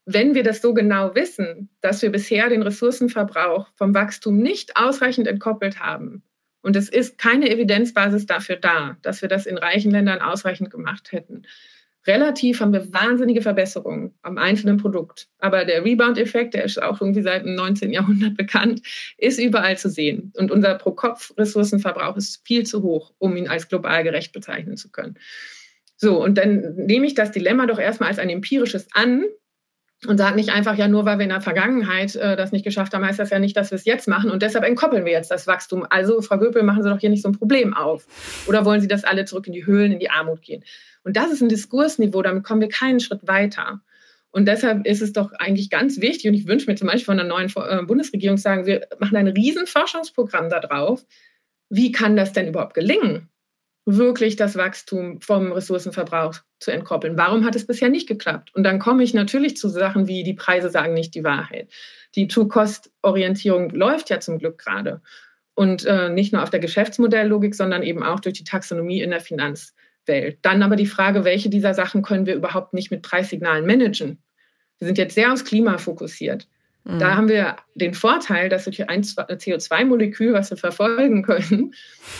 [0.09, 5.27] wenn wir das so genau wissen, dass wir bisher den Ressourcenverbrauch vom Wachstum nicht ausreichend
[5.27, 6.23] entkoppelt haben,
[6.61, 11.11] und es ist keine Evidenzbasis dafür da, dass wir das in reichen Ländern ausreichend gemacht
[11.11, 11.43] hätten,
[12.05, 15.27] relativ haben wir wahnsinnige Verbesserungen am einzelnen Produkt.
[15.39, 17.91] Aber der Rebound-Effekt, der ist auch irgendwie seit dem 19.
[17.91, 18.81] Jahrhundert bekannt,
[19.17, 20.31] ist überall zu sehen.
[20.35, 25.17] Und unser Pro-Kopf-Ressourcenverbrauch ist viel zu hoch, um ihn als global gerecht bezeichnen zu können.
[25.97, 29.25] So, und dann nehme ich das Dilemma doch erstmal als ein empirisches an
[30.05, 32.93] und sage nicht einfach, ja, nur weil wir in der Vergangenheit äh, das nicht geschafft
[32.93, 35.31] haben, heißt das ja nicht, dass wir es jetzt machen und deshalb entkoppeln wir jetzt
[35.31, 35.87] das Wachstum.
[35.89, 38.05] Also, Frau Göpel, machen Sie doch hier nicht so ein Problem auf.
[38.47, 40.63] Oder wollen Sie, dass alle zurück in die Höhlen, in die Armut gehen?
[41.03, 43.81] Und das ist ein Diskursniveau, damit kommen wir keinen Schritt weiter.
[44.29, 47.17] Und deshalb ist es doch eigentlich ganz wichtig, und ich wünsche mir zum Beispiel von
[47.17, 51.05] der neuen äh, Bundesregierung sagen, wir machen ein Riesenforschungsprogramm darauf.
[51.69, 53.29] Wie kann das denn überhaupt gelingen?
[53.87, 57.17] Wirklich das Wachstum vom Ressourcenverbrauch zu entkoppeln.
[57.17, 58.53] Warum hat es bisher nicht geklappt?
[58.53, 61.71] Und dann komme ich natürlich zu Sachen wie die Preise sagen nicht die Wahrheit.
[62.13, 65.01] Die Two-Cost-Orientierung läuft ja zum Glück gerade.
[65.53, 69.21] Und äh, nicht nur auf der Geschäftsmodelllogik, sondern eben auch durch die Taxonomie in der
[69.21, 70.39] Finanzwelt.
[70.41, 74.21] Dann aber die Frage, welche dieser Sachen können wir überhaupt nicht mit Preissignalen managen?
[74.79, 76.49] Wir sind jetzt sehr aufs Klima fokussiert.
[76.87, 77.15] Da mhm.
[77.17, 81.73] haben wir den Vorteil, dass durch ein CO2-Molekül, was wir verfolgen können,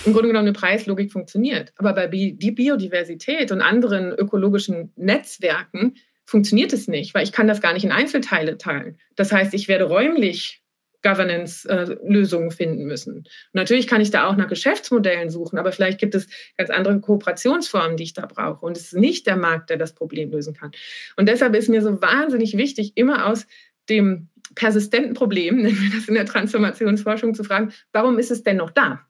[0.03, 1.71] im Grunde genommen eine Preislogik funktioniert.
[1.77, 7.61] Aber bei die Biodiversität und anderen ökologischen Netzwerken funktioniert es nicht, weil ich kann das
[7.61, 8.97] gar nicht in Einzelteile teilen.
[9.15, 10.61] Das heißt, ich werde räumlich
[11.01, 13.17] Governance-Lösungen finden müssen.
[13.17, 16.27] Und natürlich kann ich da auch nach Geschäftsmodellen suchen, aber vielleicht gibt es
[16.57, 18.65] ganz andere Kooperationsformen, die ich da brauche.
[18.65, 20.71] Und es ist nicht der Markt, der das Problem lösen kann.
[21.15, 23.47] Und deshalb ist mir so wahnsinnig wichtig, immer aus
[23.89, 28.57] dem persistenten Problem, nennen wir das in der Transformationsforschung, zu fragen, warum ist es denn
[28.57, 29.01] noch da?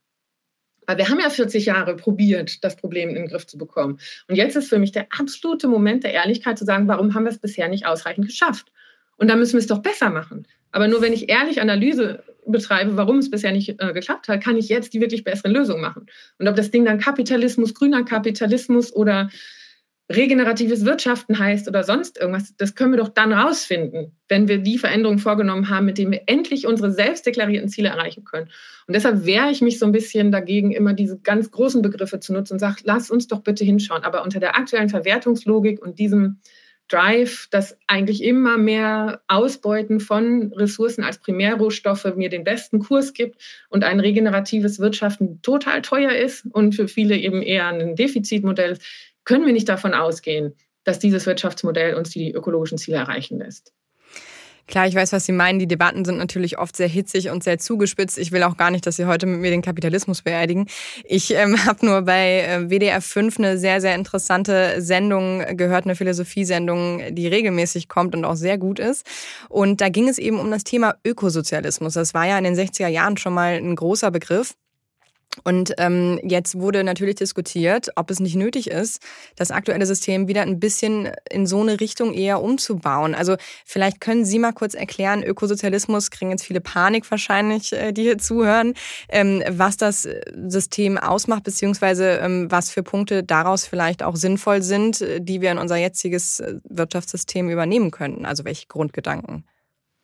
[0.85, 3.99] Weil wir haben ja 40 Jahre probiert, das Problem in den Griff zu bekommen.
[4.29, 7.31] Und jetzt ist für mich der absolute Moment der Ehrlichkeit zu sagen, warum haben wir
[7.31, 8.71] es bisher nicht ausreichend geschafft?
[9.17, 10.47] Und da müssen wir es doch besser machen.
[10.71, 14.57] Aber nur wenn ich ehrlich Analyse betreibe, warum es bisher nicht äh, geklappt hat, kann
[14.57, 16.05] ich jetzt die wirklich besseren Lösungen machen.
[16.37, 19.29] Und ob das Ding dann Kapitalismus, grüner Kapitalismus oder
[20.09, 24.77] regeneratives Wirtschaften heißt oder sonst irgendwas, das können wir doch dann rausfinden, wenn wir die
[24.77, 28.49] Veränderungen vorgenommen haben, mit denen wir endlich unsere selbst deklarierten Ziele erreichen können.
[28.87, 32.31] Und deshalb wehre ich mich so ein bisschen dagegen, immer diese ganz großen Begriffe zu
[32.31, 34.03] nutzen und sage, lass uns doch bitte hinschauen.
[34.03, 36.39] Aber unter der aktuellen Verwertungslogik und diesem
[36.87, 43.41] Drive, dass eigentlich immer mehr Ausbeuten von Ressourcen als Primärrohstoffe mir den besten Kurs gibt
[43.69, 48.83] und ein regeneratives Wirtschaften total teuer ist und für viele eben eher ein Defizitmodell ist,
[49.27, 53.73] können wir nicht davon ausgehen, dass dieses Wirtschaftsmodell uns die ökologischen Ziele erreichen lässt.
[54.67, 55.59] Klar, ich weiß, was Sie meinen.
[55.59, 58.17] Die Debatten sind natürlich oft sehr hitzig und sehr zugespitzt.
[58.17, 60.67] Ich will auch gar nicht, dass Sie heute mit mir den Kapitalismus beerdigen.
[61.03, 65.95] Ich ähm, habe nur bei äh, WDR 5 eine sehr, sehr interessante Sendung gehört, eine
[65.95, 69.05] Philosophiesendung, die regelmäßig kommt und auch sehr gut ist.
[69.49, 71.93] Und da ging es eben um das Thema Ökosozialismus.
[71.93, 74.55] Das war ja in den 60er Jahren schon mal ein großer Begriff.
[75.43, 79.01] Und ähm, jetzt wurde natürlich diskutiert, ob es nicht nötig ist,
[79.35, 83.15] das aktuelle System wieder ein bisschen in so eine Richtung eher umzubauen.
[83.15, 88.03] Also vielleicht können Sie mal kurz erklären, Ökosozialismus kriegen jetzt viele Panik wahrscheinlich, äh, die
[88.03, 88.73] hier zuhören,
[89.09, 90.07] ähm, was das
[90.47, 95.57] System ausmacht, beziehungsweise ähm, was für Punkte daraus vielleicht auch sinnvoll sind, die wir in
[95.57, 98.25] unser jetziges äh, Wirtschaftssystem übernehmen könnten.
[98.25, 99.43] Also welche Grundgedanken?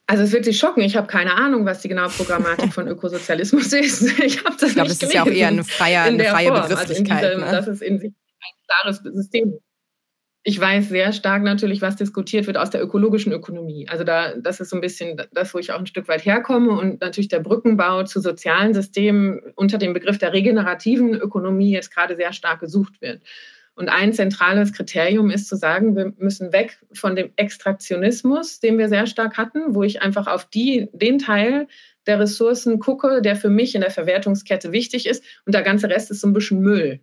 [0.05, 0.81] Also es wird Sie schocken.
[0.81, 4.19] Ich habe keine Ahnung, was die genaue Programmatik von Ökosozialismus ist.
[4.19, 7.23] Ich habe das ich glaube, es ist ja auch eher eine freie, eine freie Begrifflichkeit.
[7.23, 7.51] Also diesem, ne?
[7.51, 9.59] Das ist in sich ein klares System.
[10.45, 13.87] Ich weiß sehr stark natürlich, was diskutiert wird aus der ökologischen Ökonomie.
[13.87, 16.71] Also da, das ist so ein bisschen das, wo ich auch ein Stück weit herkomme
[16.71, 22.17] und natürlich der Brückenbau zu sozialen Systemen unter dem Begriff der regenerativen Ökonomie jetzt gerade
[22.17, 23.21] sehr stark gesucht wird.
[23.75, 28.87] Und ein zentrales Kriterium ist zu sagen, wir müssen weg von dem Extraktionismus, den wir
[28.87, 31.67] sehr stark hatten, wo ich einfach auf die, den Teil
[32.05, 35.23] der Ressourcen gucke, der für mich in der Verwertungskette wichtig ist.
[35.45, 36.99] Und der ganze Rest ist so ein bisschen Müll.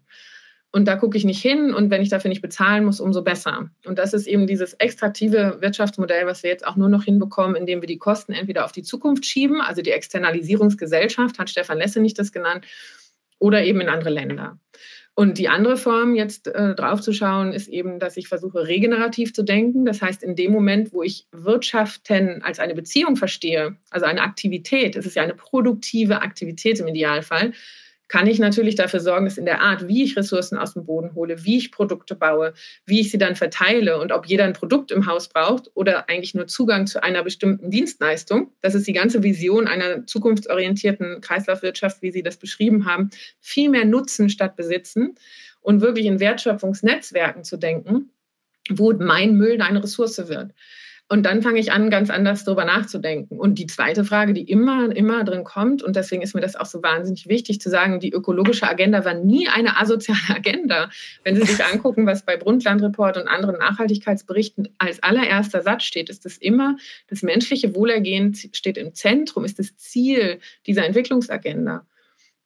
[0.72, 3.70] Und da gucke ich nicht hin und wenn ich dafür nicht bezahlen muss, umso besser.
[3.86, 7.80] Und das ist eben dieses extraktive Wirtschaftsmodell, was wir jetzt auch nur noch hinbekommen, indem
[7.80, 12.20] wir die Kosten entweder auf die Zukunft schieben, also die Externalisierungsgesellschaft, hat Stefan Lesse nicht
[12.20, 12.66] das genannt,
[13.40, 14.58] oder eben in andere Länder.
[15.20, 19.84] Und die andere Form, jetzt äh, draufzuschauen, ist eben, dass ich versuche, regenerativ zu denken.
[19.84, 24.96] Das heißt, in dem Moment, wo ich Wirtschaften als eine Beziehung verstehe, also eine Aktivität,
[24.96, 27.52] es ist ja eine produktive Aktivität im Idealfall,
[28.10, 31.14] kann ich natürlich dafür sorgen, dass in der Art, wie ich Ressourcen aus dem Boden
[31.14, 34.90] hole, wie ich Produkte baue, wie ich sie dann verteile und ob jeder ein Produkt
[34.90, 38.50] im Haus braucht oder eigentlich nur Zugang zu einer bestimmten Dienstleistung.
[38.62, 43.10] Das ist die ganze Vision einer zukunftsorientierten Kreislaufwirtschaft, wie Sie das beschrieben haben.
[43.38, 45.14] Viel mehr Nutzen statt Besitzen
[45.60, 48.10] und wirklich in Wertschöpfungsnetzwerken zu denken,
[48.68, 50.50] wo mein Müll eine Ressource wird.
[51.12, 53.36] Und dann fange ich an, ganz anders darüber nachzudenken.
[53.36, 56.66] Und die zweite Frage, die immer, immer drin kommt, und deswegen ist mir das auch
[56.66, 60.88] so wahnsinnig wichtig zu sagen, die ökologische Agenda war nie eine asoziale Agenda.
[61.24, 66.26] Wenn Sie sich angucken, was bei Brundtland-Report und anderen Nachhaltigkeitsberichten als allererster Satz steht, ist
[66.26, 66.76] es immer,
[67.08, 71.84] das menschliche Wohlergehen steht im Zentrum, ist das Ziel dieser Entwicklungsagenda.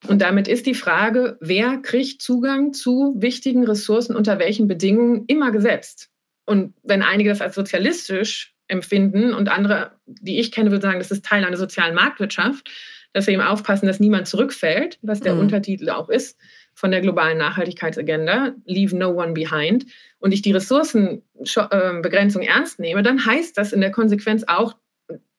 [0.08, 5.50] Und damit ist die Frage, wer kriegt Zugang zu wichtigen Ressourcen unter welchen Bedingungen immer
[5.50, 6.08] gesetzt.
[6.46, 11.10] Und wenn einige das als sozialistisch empfinden und andere, die ich kenne, würden sagen, das
[11.10, 12.70] ist Teil einer sozialen Marktwirtschaft,
[13.12, 15.40] dass wir eben aufpassen, dass niemand zurückfällt, was der mhm.
[15.40, 16.38] Untertitel auch ist
[16.74, 19.86] von der globalen Nachhaltigkeitsagenda, Leave No One Behind,
[20.18, 24.74] und ich die Ressourcenbegrenzung ernst nehme, dann heißt das in der Konsequenz auch,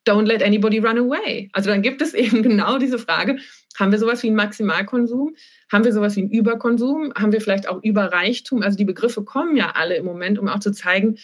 [0.07, 1.49] don't let anybody run away.
[1.51, 3.37] Also dann gibt es eben genau diese Frage,
[3.77, 5.35] haben wir sowas wie einen Maximalkonsum?
[5.69, 7.13] Haben wir sowas wie einen Überkonsum?
[7.15, 8.61] Haben wir vielleicht auch Überreichtum?
[8.61, 11.17] Also die Begriffe kommen ja alle im Moment, um auch zu zeigen,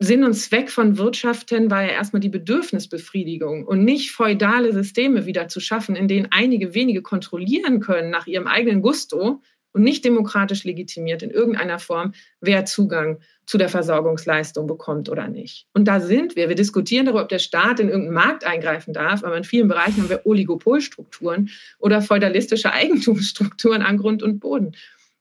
[0.00, 5.48] Sinn und Zweck von Wirtschaften war ja erstmal die Bedürfnisbefriedigung und nicht feudale Systeme wieder
[5.48, 9.40] zu schaffen, in denen einige wenige kontrollieren können nach ihrem eigenen Gusto
[9.74, 15.66] und nicht demokratisch legitimiert in irgendeiner Form, wer Zugang zu der Versorgungsleistung bekommt oder nicht.
[15.74, 16.48] Und da sind wir.
[16.48, 20.02] Wir diskutieren darüber, ob der Staat in irgendeinen Markt eingreifen darf, aber in vielen Bereichen
[20.02, 24.74] haben wir Oligopolstrukturen oder feudalistische Eigentumsstrukturen an Grund und Boden.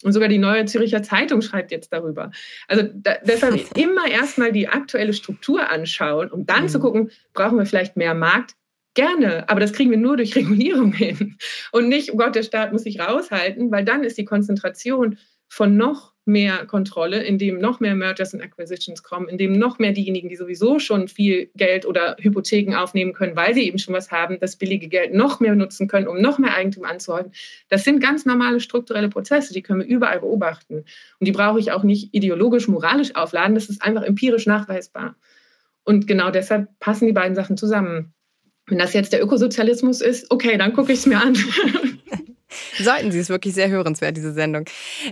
[0.04, 2.32] Und sogar die Neue Züricher Zeitung schreibt jetzt darüber.
[2.68, 6.70] Also da, deshalb immer erstmal die aktuelle Struktur anschauen, um dann mhm.
[6.70, 8.56] zu gucken, brauchen wir vielleicht mehr Markt?
[8.96, 11.38] Gerne, aber das kriegen wir nur durch Regulierung hin.
[11.72, 15.78] Und nicht, oh Gott, der Staat muss sich raushalten, weil dann ist die Konzentration von
[15.78, 19.92] noch mehr Kontrolle, in dem noch mehr Mergers und Acquisitions kommen, in dem noch mehr
[19.92, 24.12] diejenigen, die sowieso schon viel Geld oder Hypotheken aufnehmen können, weil sie eben schon was
[24.12, 27.34] haben, das billige Geld noch mehr nutzen können, um noch mehr Eigentum anzuhäufen.
[27.70, 30.86] Das sind ganz normale strukturelle Prozesse, die können wir überall beobachten.
[31.20, 35.16] Und die brauche ich auch nicht ideologisch, moralisch aufladen, das ist einfach empirisch nachweisbar.
[35.84, 38.14] Und genau deshalb passen die beiden Sachen zusammen.
[38.68, 41.36] Wenn das jetzt der Ökosozialismus ist, okay, dann gucke ich es mir an.
[42.80, 44.66] Sollten Sie, ist wirklich sehr hörenswert, diese Sendung.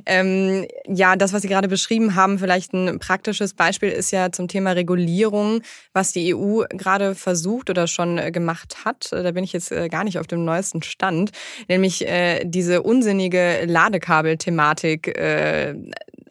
[0.06, 4.48] Ähm, ja, das, was Sie gerade beschrieben haben, vielleicht ein praktisches Beispiel ist ja zum
[4.48, 5.62] Thema Regulierung,
[5.94, 9.10] was die EU gerade versucht oder schon äh, gemacht hat.
[9.12, 11.32] Da bin ich jetzt äh, gar nicht auf dem neuesten Stand.
[11.68, 15.76] Nämlich äh, diese unsinnige Ladekabel-Thematik äh,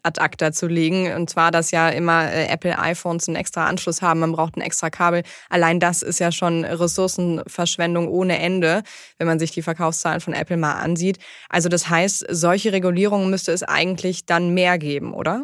[0.03, 1.13] ad acta zu legen.
[1.13, 4.61] Und zwar, dass ja immer äh, Apple iPhones einen extra Anschluss haben, man braucht ein
[4.61, 5.23] extra Kabel.
[5.49, 8.83] Allein das ist ja schon Ressourcenverschwendung ohne Ende,
[9.17, 11.17] wenn man sich die Verkaufszahlen von Apple mal ansieht.
[11.49, 15.43] Also das heißt, solche Regulierungen müsste es eigentlich dann mehr geben, oder?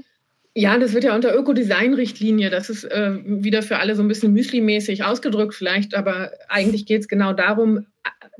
[0.59, 2.49] Ja, das wird ja unter Ökodesign-Richtlinie.
[2.49, 7.01] Das ist äh, wieder für alle so ein bisschen müslimäßig ausgedrückt vielleicht, aber eigentlich geht
[7.01, 7.85] es genau darum,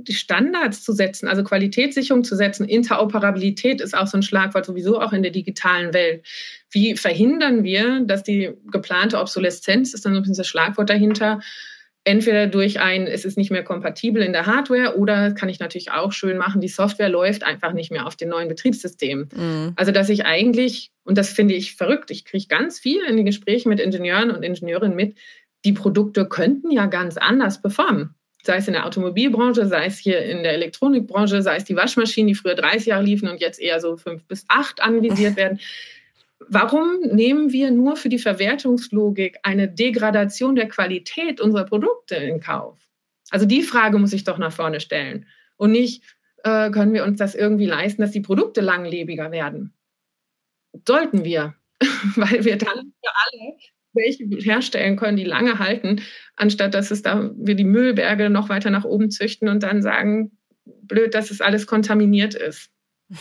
[0.10, 2.68] Standards zu setzen, also Qualitätssicherung zu setzen.
[2.68, 6.26] Interoperabilität ist auch so ein Schlagwort sowieso auch in der digitalen Welt.
[6.72, 11.40] Wie verhindern wir, dass die geplante Obsoleszenz, ist dann so ein bisschen das Schlagwort dahinter,
[12.08, 15.92] entweder durch ein, es ist nicht mehr kompatibel in der Hardware oder kann ich natürlich
[15.92, 19.28] auch schön machen, die Software läuft einfach nicht mehr auf den neuen Betriebssystemen.
[19.36, 19.74] Mhm.
[19.76, 23.26] Also dass ich eigentlich, und das finde ich verrückt, ich kriege ganz viel in den
[23.26, 25.18] Gesprächen mit Ingenieuren und Ingenieurinnen mit,
[25.66, 28.16] die Produkte könnten ja ganz anders performen.
[28.48, 32.30] Sei es in der Automobilbranche, sei es hier in der Elektronikbranche, sei es die Waschmaschinen,
[32.30, 35.60] die früher 30 Jahre liefen und jetzt eher so fünf bis acht anvisiert werden.
[36.48, 42.80] Warum nehmen wir nur für die Verwertungslogik eine Degradation der Qualität unserer Produkte in Kauf?
[43.32, 45.26] Also die Frage muss ich doch nach vorne stellen.
[45.58, 46.04] Und nicht,
[46.46, 49.74] äh, können wir uns das irgendwie leisten, dass die Produkte langlebiger werden?
[50.88, 51.56] Sollten wir,
[52.16, 53.58] weil wir dann für alle
[53.98, 56.02] welche herstellen können, die lange halten,
[56.36, 60.32] anstatt dass es da wir die Müllberge noch weiter nach oben züchten und dann sagen,
[60.66, 62.70] blöd, dass es alles kontaminiert ist.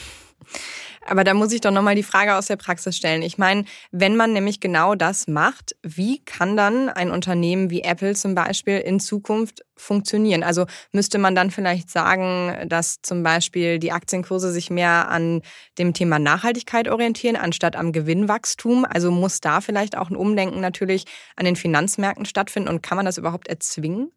[1.08, 3.22] Aber da muss ich doch nochmal die Frage aus der Praxis stellen.
[3.22, 8.14] Ich meine, wenn man nämlich genau das macht, wie kann dann ein Unternehmen wie Apple
[8.14, 10.42] zum Beispiel in Zukunft funktionieren?
[10.42, 15.42] Also müsste man dann vielleicht sagen, dass zum Beispiel die Aktienkurse sich mehr an
[15.78, 18.84] dem Thema Nachhaltigkeit orientieren, anstatt am Gewinnwachstum?
[18.84, 21.04] Also muss da vielleicht auch ein Umdenken natürlich
[21.36, 24.10] an den Finanzmärkten stattfinden und kann man das überhaupt erzwingen?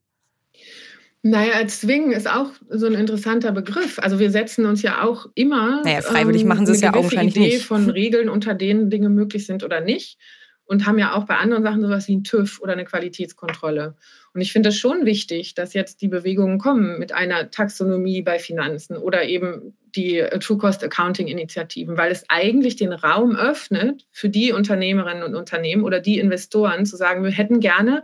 [1.22, 4.00] Naja, zwingen ist auch so ein interessanter Begriff.
[4.00, 5.82] Also wir setzen uns ja auch immer.
[5.84, 7.66] Naja, freiwillig ähm, machen sie es ja augenscheinlich Idee nicht.
[7.66, 10.18] von Regeln, unter denen Dinge möglich sind oder nicht.
[10.64, 13.96] Und haben ja auch bei anderen Sachen sowas wie ein TÜV oder eine Qualitätskontrolle.
[14.34, 18.38] Und ich finde es schon wichtig, dass jetzt die Bewegungen kommen mit einer Taxonomie bei
[18.40, 24.30] Finanzen oder eben die True Cost Accounting Initiativen, weil es eigentlich den Raum öffnet für
[24.30, 28.04] die Unternehmerinnen und Unternehmen oder die Investoren zu sagen, wir hätten gerne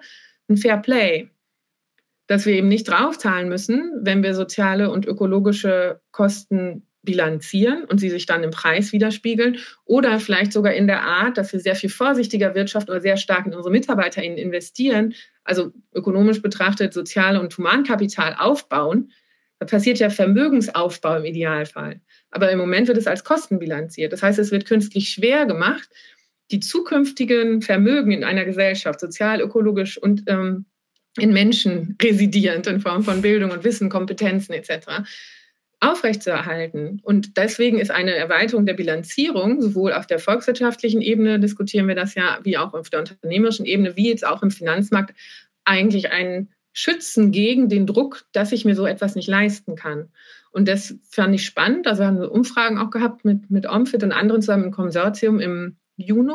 [0.49, 1.29] ein Fair Play
[2.27, 8.09] dass wir eben nicht draufzahlen müssen, wenn wir soziale und ökologische Kosten bilanzieren und sie
[8.09, 11.89] sich dann im Preis widerspiegeln oder vielleicht sogar in der Art, dass wir sehr viel
[11.89, 15.13] vorsichtiger Wirtschaft oder sehr stark in unsere MitarbeiterInnen investieren,
[15.43, 19.11] also ökonomisch betrachtet Sozial- und Humankapital aufbauen.
[19.59, 22.01] Da passiert ja Vermögensaufbau im Idealfall.
[22.31, 24.11] Aber im Moment wird es als Kosten bilanziert.
[24.11, 25.87] Das heißt, es wird künstlich schwer gemacht,
[26.51, 30.65] die zukünftigen Vermögen in einer Gesellschaft, sozial, ökologisch und ähm,
[31.17, 35.03] in Menschen residierend in Form von Bildung und Wissen, Kompetenzen etc.,
[35.79, 36.99] aufrechtzuerhalten.
[37.03, 42.15] Und deswegen ist eine Erweiterung der Bilanzierung, sowohl auf der volkswirtschaftlichen Ebene diskutieren wir das
[42.15, 45.13] ja, wie auch auf der unternehmerischen Ebene, wie jetzt auch im Finanzmarkt,
[45.63, 50.09] eigentlich ein Schützen gegen den Druck, dass ich mir so etwas nicht leisten kann.
[50.51, 51.87] Und das fand ich spannend.
[51.87, 55.77] Also haben wir Umfragen auch gehabt mit, mit Omfit und anderen zusammen im Konsortium im
[55.97, 56.33] Juni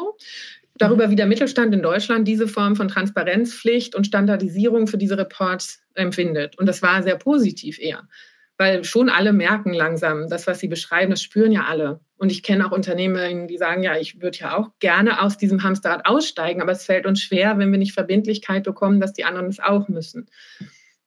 [0.81, 5.83] darüber, wie der Mittelstand in Deutschland diese Form von Transparenzpflicht und Standardisierung für diese Reports
[5.95, 6.59] empfindet.
[6.59, 8.09] Und das war sehr positiv eher
[8.61, 12.01] weil schon alle merken langsam, das, was sie beschreiben, das spüren ja alle.
[12.19, 15.63] Und ich kenne auch Unternehmen, die sagen, ja, ich würde ja auch gerne aus diesem
[15.63, 19.47] Hamsterrad aussteigen, aber es fällt uns schwer, wenn wir nicht Verbindlichkeit bekommen, dass die anderen
[19.47, 20.27] es auch müssen.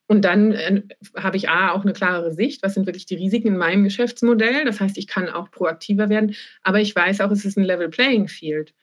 [0.08, 0.82] Und dann äh,
[1.16, 4.64] habe ich A, auch eine klarere Sicht, was sind wirklich die Risiken in meinem Geschäftsmodell.
[4.64, 7.88] Das heißt, ich kann auch proaktiver werden, aber ich weiß auch, es ist ein Level
[7.88, 8.74] Playing Field.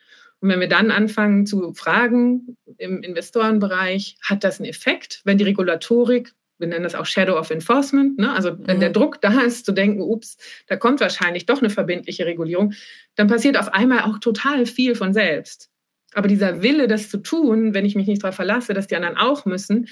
[0.42, 5.44] Und wenn wir dann anfangen zu fragen im Investorenbereich, hat das einen Effekt, wenn die
[5.44, 8.32] Regulatorik wir nennen das auch Shadow of Enforcement, ne?
[8.32, 8.82] also wenn mhm.
[8.82, 10.38] der Druck da ist, zu denken, ups,
[10.68, 12.74] da kommt wahrscheinlich doch eine verbindliche Regulierung,
[13.16, 15.70] dann passiert auf einmal auch total viel von selbst.
[16.14, 19.18] Aber dieser Wille, das zu tun, wenn ich mich nicht darauf verlasse, dass die anderen
[19.18, 19.88] auch müssen,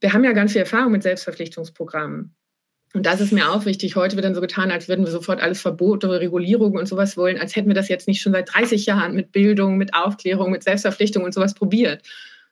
[0.00, 2.34] wir haben ja ganz viel Erfahrung mit Selbstverpflichtungsprogrammen.
[2.96, 3.94] Und das ist mir auch wichtig.
[3.94, 7.38] Heute wird dann so getan, als würden wir sofort alles Verbote, Regulierungen und sowas wollen,
[7.38, 10.62] als hätten wir das jetzt nicht schon seit 30 Jahren mit Bildung, mit Aufklärung, mit
[10.62, 12.00] Selbstverpflichtung und sowas probiert.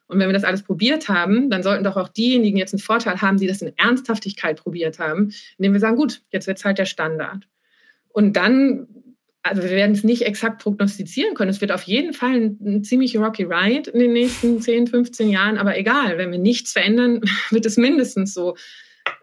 [0.06, 3.22] Und wenn wir das alles probiert haben, dann sollten doch auch diejenigen jetzt einen Vorteil
[3.22, 6.76] haben, die das in Ernsthaftigkeit probiert haben, indem wir sagen, gut, jetzt wird es halt
[6.76, 7.48] der Standard.
[8.10, 8.86] Und dann,
[9.42, 11.52] also wir werden es nicht exakt prognostizieren können.
[11.52, 15.30] Es wird auf jeden Fall ein, ein ziemlich rocky ride in den nächsten 10, 15
[15.30, 15.56] Jahren.
[15.56, 18.56] Aber egal, wenn wir nichts verändern, wird es mindestens so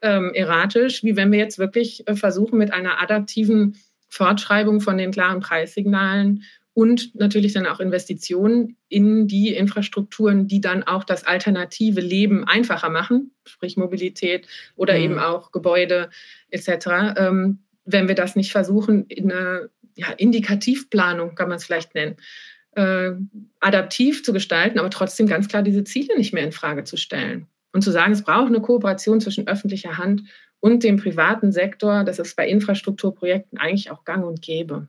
[0.02, 3.78] ähm, erratisch, wie wenn wir jetzt wirklich äh, versuchen, mit einer adaptiven
[4.10, 6.44] Fortschreibung von den klaren Preissignalen
[6.74, 12.90] und natürlich dann auch Investitionen in die Infrastrukturen, die dann auch das alternative Leben einfacher
[12.90, 15.04] machen, sprich Mobilität oder mhm.
[15.04, 16.10] eben auch Gebäude
[16.50, 17.18] etc.
[17.18, 22.16] Ähm, wenn wir das nicht versuchen, in einer ja, Indikativplanung kann man es vielleicht nennen,
[22.76, 23.12] äh,
[23.60, 27.48] adaptiv zu gestalten, aber trotzdem ganz klar diese Ziele nicht mehr in Frage zu stellen.
[27.74, 30.24] Und zu sagen, es braucht eine Kooperation zwischen öffentlicher Hand
[30.60, 34.88] und dem privaten Sektor, das ist bei Infrastrukturprojekten eigentlich auch gang und gäbe.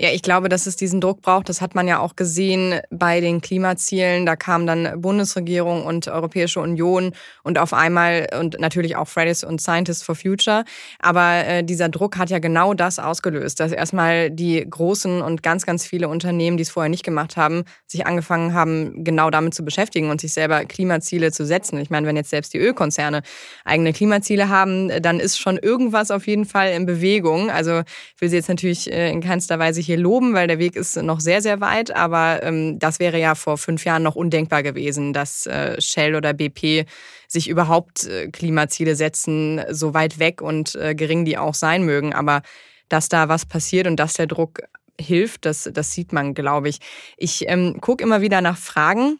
[0.00, 1.50] Ja, ich glaube, dass es diesen Druck braucht.
[1.50, 4.24] Das hat man ja auch gesehen bei den Klimazielen.
[4.24, 7.12] Da kamen dann Bundesregierung und Europäische Union
[7.42, 10.64] und auf einmal und natürlich auch Fridays und Scientists for Future.
[10.98, 15.66] Aber äh, dieser Druck hat ja genau das ausgelöst, dass erstmal die großen und ganz,
[15.66, 19.62] ganz viele Unternehmen, die es vorher nicht gemacht haben, sich angefangen haben, genau damit zu
[19.62, 21.78] beschäftigen und sich selber Klimaziele zu setzen.
[21.78, 23.20] Ich meine, wenn jetzt selbst die Ölkonzerne
[23.66, 27.50] eigene Klimaziele haben, dann ist schon irgendwas auf jeden Fall in Bewegung.
[27.50, 27.82] Also
[28.14, 30.96] ich will sie jetzt natürlich äh, in keinster Weise hier loben, weil der Weg ist
[30.96, 31.94] noch sehr, sehr weit.
[31.94, 36.32] Aber ähm, das wäre ja vor fünf Jahren noch undenkbar gewesen, dass äh, Shell oder
[36.32, 36.86] BP
[37.28, 42.14] sich überhaupt äh, Klimaziele setzen, so weit weg und äh, gering die auch sein mögen.
[42.14, 42.42] Aber
[42.88, 44.60] dass da was passiert und dass der Druck
[45.00, 46.78] hilft, das, das sieht man, glaube ich.
[47.16, 49.18] Ich ähm, gucke immer wieder nach Fragen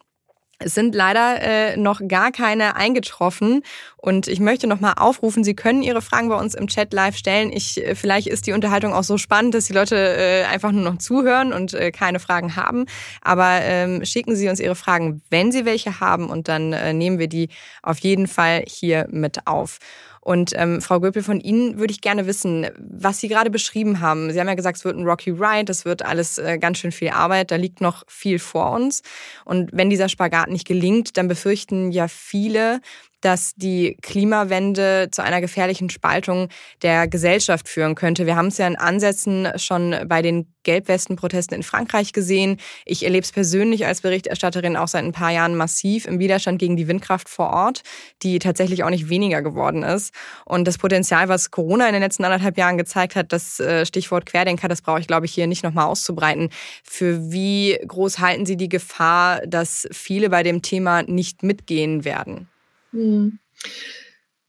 [0.63, 3.63] es sind leider äh, noch gar keine eingetroffen
[3.97, 7.15] und ich möchte noch mal aufrufen, Sie können Ihre Fragen bei uns im Chat live
[7.15, 7.51] stellen.
[7.53, 10.83] Ich, äh, vielleicht ist die Unterhaltung auch so spannend, dass die Leute äh, einfach nur
[10.83, 12.85] noch zuhören und äh, keine Fragen haben.
[13.21, 17.19] Aber ähm, schicken Sie uns Ihre Fragen, wenn Sie welche haben und dann äh, nehmen
[17.19, 17.49] wir die
[17.81, 19.79] auf jeden Fall hier mit auf.
[20.23, 24.31] Und ähm, Frau Göpel, von Ihnen würde ich gerne wissen, was Sie gerade beschrieben haben.
[24.31, 26.93] Sie haben ja gesagt, es wird ein Rocky Ride, es wird alles äh, ganz schön
[26.93, 29.01] viel Arbeit, da liegt noch viel vor uns.
[29.43, 32.79] Und wenn dieser Spagat nicht gelingt, dann befürchten ja viele,
[33.23, 36.49] dass die Klimawende zu einer gefährlichen Spaltung
[36.81, 38.25] der Gesellschaft führen könnte.
[38.25, 42.57] Wir haben es ja in Ansätzen schon bei den Gelbwesten-Protesten in Frankreich gesehen.
[42.85, 46.75] Ich erlebe es persönlich als Berichterstatterin auch seit ein paar Jahren massiv im Widerstand gegen
[46.75, 47.83] die Windkraft vor Ort,
[48.23, 50.13] die tatsächlich auch nicht weniger geworden ist.
[50.45, 54.25] Und das Potenzial, was Corona in den letzten anderthalb Jahren gezeigt hat, das äh, Stichwort
[54.25, 56.49] Querdenker, das brauche ich, glaube ich, hier nicht nochmal auszubreiten.
[56.83, 62.49] Für wie groß halten Sie die Gefahr, dass viele bei dem Thema nicht mitgehen werden?
[62.93, 63.39] Hm.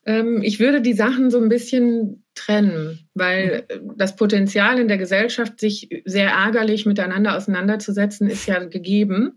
[0.07, 3.67] Ähm, ich würde die Sachen so ein bisschen trennen, weil
[3.97, 9.37] das Potenzial in der Gesellschaft, sich sehr ärgerlich miteinander auseinanderzusetzen, ist ja gegeben.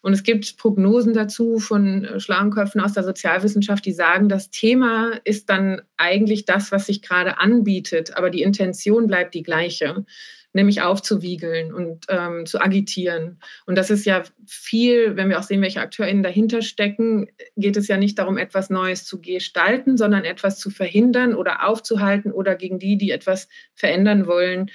[0.00, 4.50] Und es gibt Prognosen dazu von äh, schlauen Köpfen aus der Sozialwissenschaft, die sagen, das
[4.50, 10.04] Thema ist dann eigentlich das, was sich gerade anbietet, aber die Intention bleibt die gleiche
[10.52, 13.40] nämlich aufzuwiegeln und ähm, zu agitieren.
[13.66, 17.88] Und das ist ja viel, wenn wir auch sehen, welche AkteurInnen dahinter stecken, geht es
[17.88, 22.78] ja nicht darum, etwas Neues zu gestalten, sondern etwas zu verhindern oder aufzuhalten oder gegen
[22.78, 24.70] die, die etwas verändern wollen,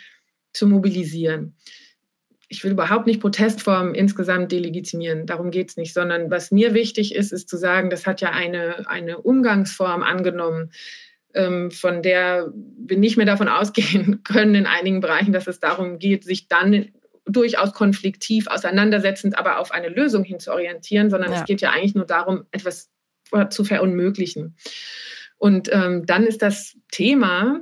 [0.54, 1.56] zu mobilisieren.
[2.48, 7.16] Ich will überhaupt nicht Protestformen insgesamt delegitimieren, darum geht es nicht, sondern was mir wichtig
[7.16, 10.72] ist, ist zu sagen, das hat ja eine, eine Umgangsform angenommen,
[11.72, 16.24] von der wir nicht mehr davon ausgehen können in einigen Bereichen, dass es darum geht,
[16.24, 16.90] sich dann
[17.26, 21.40] durchaus konfliktiv auseinandersetzend, aber auf eine Lösung hin zu orientieren, sondern ja.
[21.40, 22.92] es geht ja eigentlich nur darum, etwas
[23.50, 24.56] zu verunmöglichen.
[25.38, 27.62] Und ähm, dann ist das Thema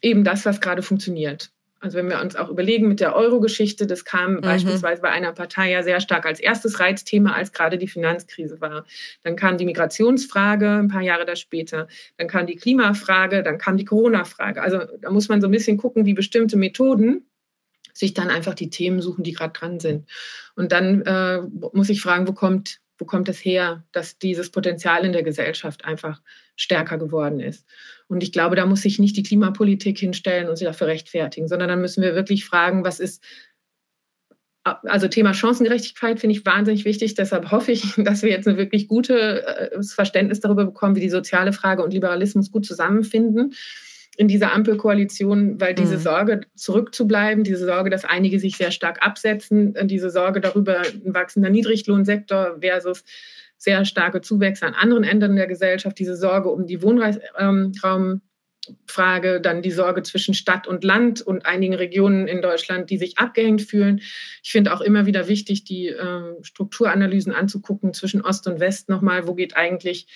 [0.00, 1.50] eben das, was gerade funktioniert.
[1.80, 4.40] Also wenn wir uns auch überlegen mit der Euro-Geschichte, das kam mhm.
[4.40, 8.84] beispielsweise bei einer Partei ja sehr stark als erstes Reizthema, als gerade die Finanzkrise war.
[9.22, 11.86] Dann kam die Migrationsfrage ein paar Jahre da später.
[12.16, 14.60] Dann kam die Klimafrage, dann kam die Corona-Frage.
[14.60, 17.26] Also da muss man so ein bisschen gucken, wie bestimmte Methoden
[17.94, 20.08] sich dann einfach die Themen suchen, die gerade dran sind.
[20.56, 21.40] Und dann äh,
[21.72, 25.84] muss ich fragen, wo kommt, wo kommt es her, dass dieses Potenzial in der Gesellschaft
[25.84, 26.20] einfach
[26.56, 27.66] stärker geworden ist?
[28.08, 31.68] Und ich glaube, da muss sich nicht die Klimapolitik hinstellen und sich dafür rechtfertigen, sondern
[31.68, 33.22] dann müssen wir wirklich fragen, was ist,
[34.64, 37.14] also Thema Chancengerechtigkeit finde ich wahnsinnig wichtig.
[37.14, 41.10] Deshalb hoffe ich, dass wir jetzt ein wirklich gutes äh, Verständnis darüber bekommen, wie die
[41.10, 43.54] soziale Frage und Liberalismus gut zusammenfinden
[44.16, 46.00] in dieser Ampelkoalition, weil diese mhm.
[46.00, 51.50] Sorge zurückzubleiben, diese Sorge, dass einige sich sehr stark absetzen, diese Sorge darüber, ein wachsender
[51.50, 53.04] Niedriglohnsektor versus
[53.58, 59.72] sehr starke Zuwächse an anderen Enden der Gesellschaft, diese Sorge um die Wohnraumfrage, dann die
[59.72, 64.00] Sorge zwischen Stadt und Land und einigen Regionen in Deutschland, die sich abgehängt fühlen.
[64.42, 69.26] Ich finde auch immer wieder wichtig, die äh, Strukturanalysen anzugucken zwischen Ost und West nochmal,
[69.26, 70.06] wo geht eigentlich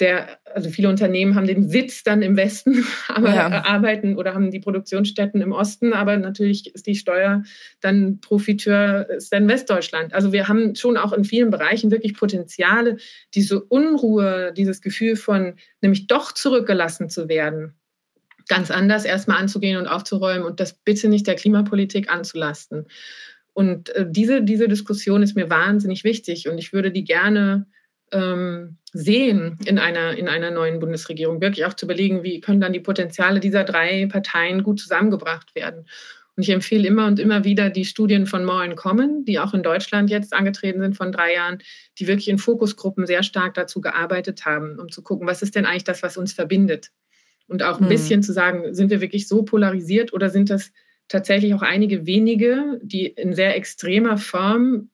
[0.00, 3.64] der, also viele Unternehmen haben den Sitz dann im Westen, aber ja.
[3.64, 7.42] arbeiten oder haben die Produktionsstätten im Osten, aber natürlich ist die Steuer
[7.80, 10.14] dann Profiteur, ist dann Westdeutschland.
[10.14, 12.96] Also wir haben schon auch in vielen Bereichen wirklich Potenziale,
[13.34, 17.74] diese Unruhe, dieses Gefühl von nämlich doch zurückgelassen zu werden,
[18.48, 22.86] ganz anders erstmal anzugehen und aufzuräumen und das bitte nicht der Klimapolitik anzulasten.
[23.52, 27.66] Und äh, diese, diese Diskussion ist mir wahnsinnig wichtig und ich würde die gerne
[28.12, 31.40] ähm, sehen in einer, in einer neuen Bundesregierung.
[31.40, 35.86] Wirklich auch zu überlegen, wie können dann die Potenziale dieser drei Parteien gut zusammengebracht werden.
[36.36, 39.62] Und ich empfehle immer und immer wieder die Studien von More Common, die auch in
[39.62, 41.58] Deutschland jetzt angetreten sind von drei Jahren,
[41.98, 45.66] die wirklich in Fokusgruppen sehr stark dazu gearbeitet haben, um zu gucken, was ist denn
[45.66, 46.92] eigentlich das, was uns verbindet?
[47.46, 47.88] Und auch ein hm.
[47.88, 50.72] bisschen zu sagen, sind wir wirklich so polarisiert oder sind das
[51.08, 54.88] tatsächlich auch einige wenige, die in sehr extremer Form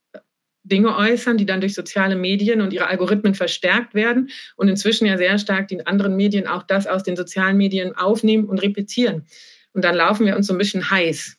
[0.68, 5.16] Dinge äußern, die dann durch soziale Medien und ihre Algorithmen verstärkt werden und inzwischen ja
[5.16, 9.26] sehr stark die anderen Medien auch das aus den sozialen Medien aufnehmen und repetieren.
[9.72, 11.36] Und dann laufen wir uns so ein bisschen heiß.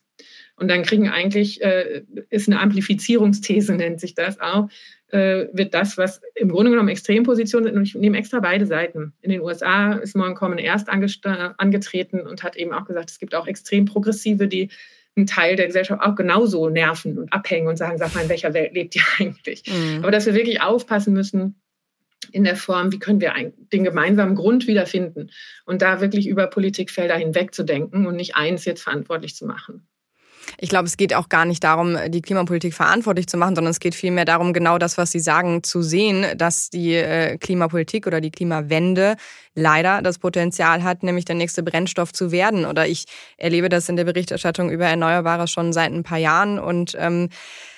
[0.55, 4.69] Und dann kriegen eigentlich, äh, ist eine Amplifizierungsthese, nennt sich das auch,
[5.09, 9.13] äh, wird das, was im Grunde genommen Extrempositionen sind, und ich nehme extra beide Seiten.
[9.21, 13.35] In den USA ist Morgan Common erst angetreten und hat eben auch gesagt, es gibt
[13.35, 14.69] auch extrem Progressive, die
[15.17, 18.53] einen Teil der Gesellschaft auch genauso nerven und abhängen und sagen, sag mal, in welcher
[18.53, 19.63] Welt lebt ihr eigentlich?
[19.67, 19.99] Mhm.
[19.99, 21.61] Aber dass wir wirklich aufpassen müssen
[22.31, 23.33] in der Form, wie können wir
[23.71, 25.31] den gemeinsamen Grund wiederfinden
[25.65, 29.87] und da wirklich über Politikfelder hinweg zu denken und nicht eins jetzt verantwortlich zu machen.
[30.59, 33.79] Ich glaube, es geht auch gar nicht darum, die Klimapolitik verantwortlich zu machen, sondern es
[33.79, 38.21] geht vielmehr darum, genau das, was Sie sagen, zu sehen, dass die äh, Klimapolitik oder
[38.21, 39.15] die Klimawende
[39.55, 42.65] leider das Potenzial hat, nämlich der nächste Brennstoff zu werden.
[42.65, 43.05] Oder ich
[43.37, 47.29] erlebe das in der Berichterstattung über Erneuerbare schon seit ein paar Jahren und ähm,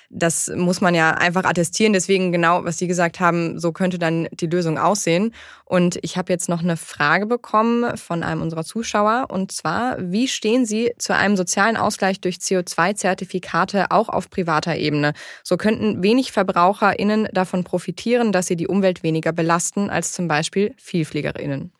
[0.09, 1.93] das muss man ja einfach attestieren.
[1.93, 5.33] Deswegen genau, was Sie gesagt haben, so könnte dann die Lösung aussehen.
[5.65, 9.27] Und ich habe jetzt noch eine Frage bekommen von einem unserer Zuschauer.
[9.29, 15.13] Und zwar, wie stehen Sie zu einem sozialen Ausgleich durch CO2-Zertifikate auch auf privater Ebene?
[15.43, 20.73] So könnten wenig VerbraucherInnen davon profitieren, dass sie die Umwelt weniger belasten als zum Beispiel
[20.77, 21.71] VielfliegerInnen.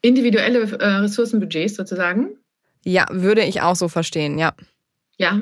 [0.00, 2.38] Individuelle äh, Ressourcenbudgets sozusagen?
[2.84, 4.52] Ja, würde ich auch so verstehen, ja.
[5.16, 5.40] Ja,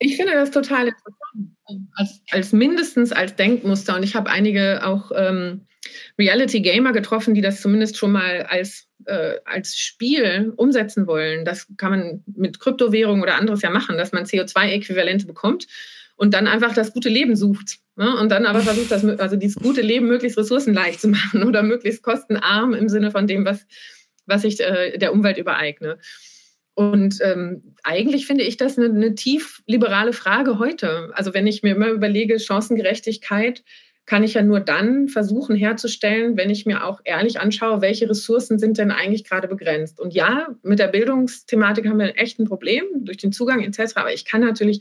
[0.00, 3.94] ich finde das total interessant, als, als mindestens als Denkmuster.
[3.94, 5.66] Und ich habe einige auch ähm,
[6.18, 11.44] Reality-Gamer getroffen, die das zumindest schon mal als, äh, als Spiel umsetzen wollen.
[11.44, 15.66] Das kann man mit Kryptowährungen oder anderes ja machen, dass man CO2-Äquivalente bekommt
[16.16, 17.78] und dann einfach das gute Leben sucht.
[17.96, 18.16] Ne?
[18.16, 22.02] Und dann aber versucht, das, also dieses gute Leben möglichst ressourcenleicht zu machen oder möglichst
[22.02, 23.66] kostenarm im Sinne von dem, was,
[24.24, 25.98] was ich äh, der Umwelt übereigne.
[26.80, 31.10] Und ähm, eigentlich finde ich das eine, eine tief liberale Frage heute.
[31.12, 33.62] Also wenn ich mir immer überlege, Chancengerechtigkeit,
[34.06, 38.58] kann ich ja nur dann versuchen herzustellen, wenn ich mir auch ehrlich anschaue, welche Ressourcen
[38.58, 40.00] sind denn eigentlich gerade begrenzt.
[40.00, 43.96] Und ja, mit der Bildungsthematik haben wir ein Problem durch den Zugang etc.
[43.96, 44.80] Aber ich kann natürlich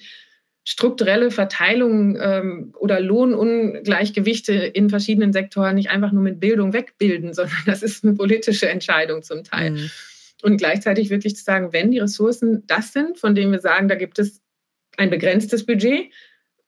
[0.63, 7.57] strukturelle Verteilung ähm, oder Lohnungleichgewichte in verschiedenen Sektoren nicht einfach nur mit Bildung wegbilden, sondern
[7.65, 9.71] das ist eine politische Entscheidung zum Teil.
[9.71, 9.91] Mhm.
[10.41, 13.95] Und gleichzeitig wirklich zu sagen, wenn die Ressourcen das sind, von denen wir sagen, da
[13.95, 14.41] gibt es
[14.97, 16.11] ein begrenztes Budget,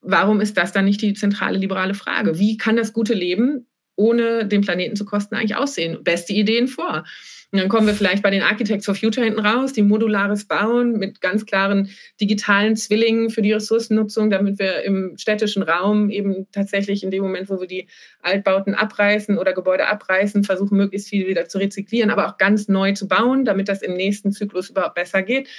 [0.02, 2.38] warum ist das dann nicht die zentrale liberale Frage?
[2.40, 6.04] Wie kann das gute Leben ohne den Planeten zu kosten eigentlich aussehen?
[6.04, 7.06] Beste Ideen vor.
[7.52, 10.94] Und dann kommen wir vielleicht bei den Architects for Future hinten raus, die modulares Bauen
[10.94, 11.90] mit ganz klaren
[12.22, 17.50] digitalen Zwillingen für die Ressourcennutzung, damit wir im städtischen Raum eben tatsächlich in dem Moment,
[17.50, 17.88] wo wir die
[18.22, 22.94] Altbauten abreißen oder Gebäude abreißen, versuchen, möglichst viel wieder zu rezyklieren, aber auch ganz neu
[22.94, 25.50] zu bauen, damit das im nächsten Zyklus überhaupt besser geht.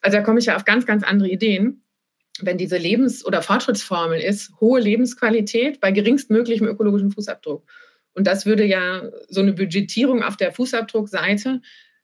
[0.00, 1.82] Also da komme ich ja auf ganz, ganz andere Ideen
[2.42, 7.64] wenn diese Lebens- oder Fortschrittsformel ist, hohe Lebensqualität bei geringstmöglichem ökologischen Fußabdruck.
[8.16, 11.60] Und das würde ja so eine Budgetierung auf der Fußabdruckseite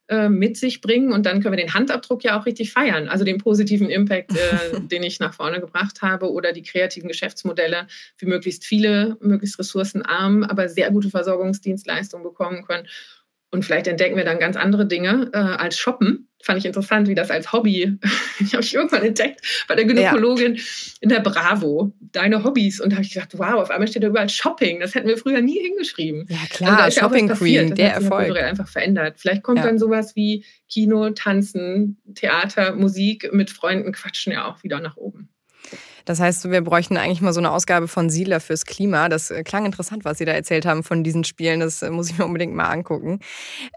[0.09, 1.11] äh, mit sich bringen.
[1.11, 3.09] Und dann können wir den Handabdruck ja auch richtig feiern.
[3.09, 7.87] Also den positiven Impact, äh, den ich nach vorne gebracht habe oder die kreativen Geschäftsmodelle,
[8.19, 12.89] wie möglichst viele, möglichst ressourcenarm, aber sehr gute Versorgungsdienstleistungen bekommen können.
[13.51, 16.22] Und vielleicht entdecken wir dann ganz andere Dinge äh, als Shoppen.
[16.43, 17.99] Fand ich interessant, wie das als Hobby,
[18.41, 20.63] ich habe ich irgendwann entdeckt bei der Gynäkologin ja.
[21.01, 22.81] in der Bravo, deine Hobbys.
[22.81, 24.81] Und da habe ich gedacht, wow, auf einmal steht da überall Shopping.
[24.81, 26.27] Das hätten wir früher nie hingeschrieben.
[26.29, 28.37] Ja klar, Shopping ja Queen, das der Erfolg.
[28.37, 29.15] einfach verändert.
[29.19, 29.67] Vielleicht kommt ja.
[29.67, 35.32] dann sowas wie Kino, Tanzen, Theater, Musik mit Freunden quatschen ja auch wieder nach oben.
[36.05, 39.09] Das heißt, wir bräuchten eigentlich mal so eine Ausgabe von Siedler fürs Klima.
[39.09, 41.61] Das äh, klang interessant, was Sie da erzählt haben von diesen Spielen.
[41.61, 43.21] Das äh, muss ich mir unbedingt mal angucken.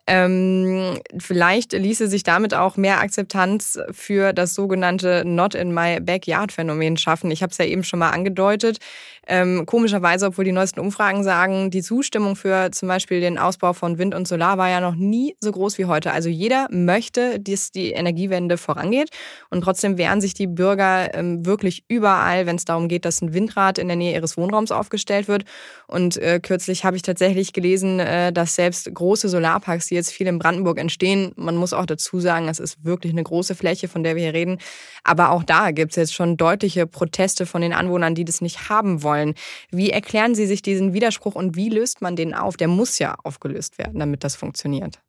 [0.08, 6.52] Ähm, vielleicht ließe sich damit auch mehr Akzeptanz für das sogenannte Not in my backyard
[6.52, 7.32] Phänomen schaffen.
[7.32, 8.80] Ich habe es ja eben schon mal angedeutet.
[9.28, 13.98] Ähm, komischerweise, obwohl die neuesten Umfragen sagen, die Zustimmung für zum Beispiel den Ausbau von
[13.98, 16.12] Wind und Solar war ja noch nie so groß wie heute.
[16.12, 19.10] Also jeder möchte, dass die Energiewende vorangeht
[19.50, 23.34] und trotzdem wehren sich die Bürger ähm, wirklich überall, wenn es darum geht, dass ein
[23.34, 25.46] Windrad in der Nähe ihres Wohnraums aufgestellt wird.
[25.88, 30.28] Und äh, kürzlich habe ich tatsächlich gelesen, äh, dass selbst große Solarparks, die jetzt viel
[30.28, 34.04] in Brandenburg entstehen, man muss auch dazu sagen, es ist wirklich eine große Fläche, von
[34.04, 34.60] der wir hier reden,
[35.04, 38.70] aber auch da gibt es jetzt schon deutliche Proteste von den Anwohnern, die das nicht
[38.70, 39.36] haben wollen wollen.
[39.72, 42.58] Wie erklären Sie sich diesen Widerspruch und wie löst man den auf?
[42.58, 45.00] Der muss ja aufgelöst werden, damit das funktioniert.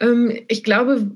[0.00, 1.10] Ähm, ich glaube,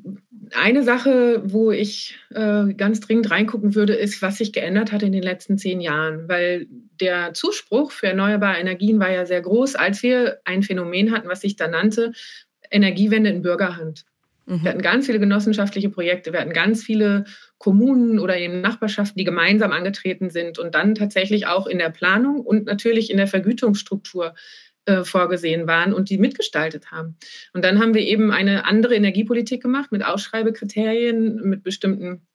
[0.55, 5.13] eine Sache, wo ich äh, ganz dringend reingucken würde, ist, was sich geändert hat in
[5.13, 6.29] den letzten zehn Jahren.
[6.29, 6.67] Weil
[7.01, 11.43] der Zuspruch für erneuerbare Energien war ja sehr groß, als wir ein Phänomen hatten, was
[11.43, 12.13] sich da nannte,
[12.71, 14.05] Energiewende in Bürgerhand.
[14.47, 14.63] Mhm.
[14.63, 17.25] Wir hatten ganz viele genossenschaftliche Projekte, wir hatten ganz viele
[17.61, 22.41] Kommunen oder eben Nachbarschaften, die gemeinsam angetreten sind und dann tatsächlich auch in der Planung
[22.41, 24.35] und natürlich in der Vergütungsstruktur
[24.87, 27.19] äh, vorgesehen waren und die mitgestaltet haben.
[27.53, 32.27] Und dann haben wir eben eine andere Energiepolitik gemacht mit Ausschreibekriterien, mit bestimmten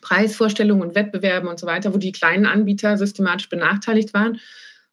[0.00, 4.40] Preisvorstellungen und Wettbewerben und so weiter, wo die kleinen Anbieter systematisch benachteiligt waren.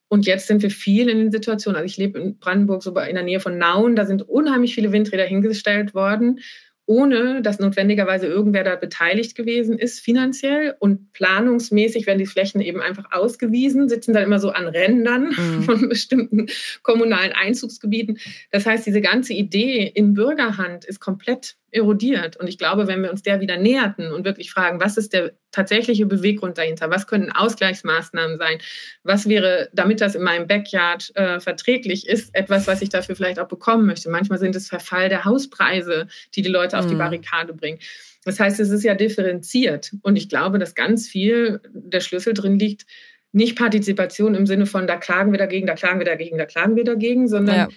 [0.08, 1.78] Und jetzt sind wir viel in den Situationen.
[1.78, 4.92] Also ich lebe in Brandenburg, so in der Nähe von Nauen, da sind unheimlich viele
[4.92, 6.42] Windräder hingestellt worden
[6.90, 12.82] ohne dass notwendigerweise irgendwer da beteiligt gewesen ist, finanziell und planungsmäßig werden die Flächen eben
[12.82, 15.64] einfach ausgewiesen, sitzen dann immer so an Rändern mhm.
[15.64, 16.48] von bestimmten
[16.82, 18.18] kommunalen Einzugsgebieten.
[18.50, 22.38] Das heißt, diese ganze Idee in Bürgerhand ist komplett erodiert.
[22.38, 25.34] Und ich glaube, wenn wir uns der wieder näherten und wirklich fragen, was ist der
[25.52, 26.90] tatsächliche Beweggrund dahinter?
[26.90, 28.60] Was können Ausgleichsmaßnahmen sein?
[29.04, 33.40] Was wäre, damit das in meinem Backyard äh, verträglich ist, etwas, was ich dafür vielleicht
[33.40, 34.10] auch bekommen möchte?
[34.10, 37.00] Manchmal sind es Verfall der Hauspreise, die die Leute auf die mhm.
[37.00, 37.80] Barrikade bringen.
[38.26, 39.92] Das heißt, es ist ja differenziert.
[40.02, 42.86] Und ich glaube, dass ganz viel der Schlüssel drin liegt,
[43.32, 46.76] nicht Partizipation im Sinne von, da klagen wir dagegen, da klagen wir dagegen, da klagen
[46.76, 47.68] wir dagegen, sondern ja.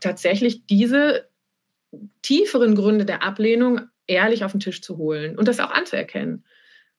[0.00, 1.26] tatsächlich diese
[2.22, 6.44] tieferen Gründe der Ablehnung ehrlich auf den Tisch zu holen und das auch anzuerkennen.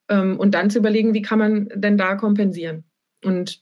[0.09, 2.83] Ähm, und dann zu überlegen, wie kann man denn da kompensieren?
[3.23, 3.61] Und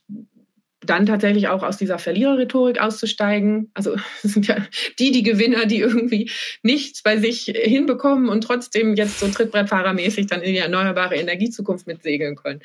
[0.84, 3.70] dann tatsächlich auch aus dieser Verliererrhetorik auszusteigen.
[3.74, 4.66] Also es sind ja
[4.98, 6.30] die, die Gewinner, die irgendwie
[6.62, 12.36] nichts bei sich hinbekommen und trotzdem jetzt so Trittbrettfahrermäßig dann in die erneuerbare Energiezukunft mitsegeln
[12.36, 12.60] können.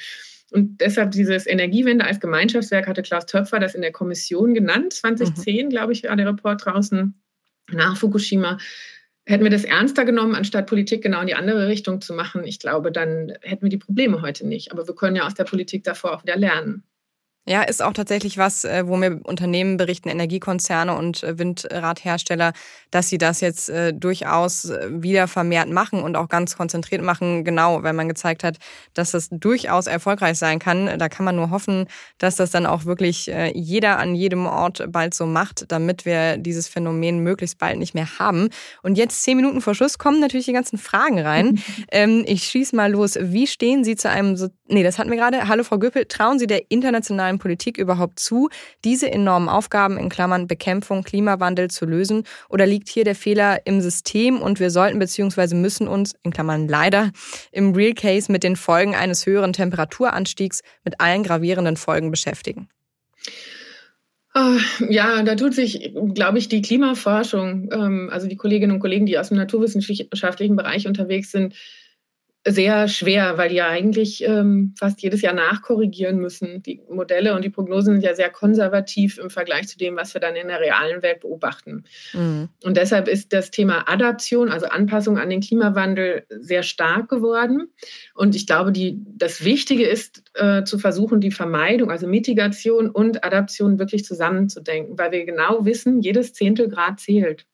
[0.49, 4.93] Und deshalb dieses Energiewende als Gemeinschaftswerk hatte Klaus Töpfer das in der Kommission genannt.
[4.93, 5.70] 2010, mhm.
[5.70, 7.15] glaube ich, war der Report draußen
[7.72, 8.57] nach Fukushima.
[9.26, 12.59] Hätten wir das ernster genommen, anstatt Politik genau in die andere Richtung zu machen, ich
[12.59, 14.72] glaube, dann hätten wir die Probleme heute nicht.
[14.72, 16.84] Aber wir können ja aus der Politik davor auch wieder lernen.
[17.50, 22.52] Ja, ist auch tatsächlich was, äh, wo mir Unternehmen berichten, Energiekonzerne und äh, Windradhersteller,
[22.91, 27.84] dass sie das jetzt äh, durchaus wieder vermehrt machen und auch ganz konzentriert machen, genau,
[27.84, 28.58] weil man gezeigt hat,
[28.93, 31.00] dass das durchaus erfolgreich sein kann.
[31.00, 31.88] Da kann man nur hoffen,
[32.18, 36.68] dass das dann auch wirklich jeder an jedem Ort bald so macht, damit wir dieses
[36.68, 38.50] Phänomen möglichst bald nicht mehr haben.
[38.84, 41.60] Und jetzt zehn Minuten vor Schluss kommen natürlich die ganzen Fragen rein.
[41.91, 43.18] Ähm, ich schieße mal los.
[43.22, 45.48] Wie stehen Sie zu einem, so nee, das hatten wir gerade.
[45.48, 48.50] Hallo Frau Göppel, trauen Sie der internationalen internationalen Politik überhaupt zu,
[48.84, 52.24] diese enormen Aufgaben in Klammern Bekämpfung, Klimawandel zu lösen?
[52.50, 55.56] Oder liegt hier der Fehler im System und wir sollten bzw.
[55.56, 57.12] müssen uns in Klammern leider
[57.52, 62.68] im Real Case mit den Folgen eines höheren Temperaturanstiegs mit allen gravierenden Folgen beschäftigen?
[64.34, 64.58] Ah,
[64.88, 69.18] ja, da tut sich, glaube ich, die Klimaforschung, ähm, also die Kolleginnen und Kollegen, die
[69.18, 71.56] aus dem naturwissenschaftlichen Bereich unterwegs sind,
[72.48, 76.64] sehr schwer, weil die ja eigentlich ähm, fast jedes Jahr nachkorrigieren müssen.
[76.64, 80.22] Die Modelle und die Prognosen sind ja sehr konservativ im Vergleich zu dem, was wir
[80.22, 81.84] dann in der realen Welt beobachten.
[82.14, 82.50] Mhm.
[82.64, 87.70] Und deshalb ist das Thema Adaption, also Anpassung an den Klimawandel, sehr stark geworden.
[88.16, 93.24] Und ich glaube, die, das Wichtige ist äh, zu versuchen, die Vermeidung, also Mitigation und
[93.24, 97.45] Adaption wirklich zusammenzudenken, weil wir genau wissen, jedes Zehntel Grad zählt.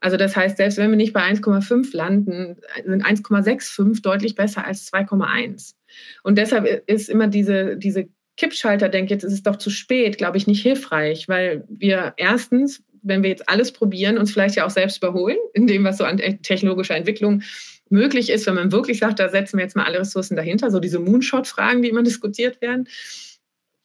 [0.00, 4.92] Also das heißt, selbst wenn wir nicht bei 1,5 landen, sind 1,65 deutlich besser als
[4.92, 5.74] 2,1.
[6.22, 10.36] Und deshalb ist immer diese, diese Kippschalter, denke jetzt ist es doch zu spät, glaube
[10.36, 14.70] ich, nicht hilfreich, weil wir erstens, wenn wir jetzt alles probieren, uns vielleicht ja auch
[14.70, 17.42] selbst überholen, in dem, was so an technologischer Entwicklung
[17.90, 20.78] möglich ist, wenn man wirklich sagt, da setzen wir jetzt mal alle Ressourcen dahinter, so
[20.78, 22.86] diese Moonshot-Fragen, die immer diskutiert werden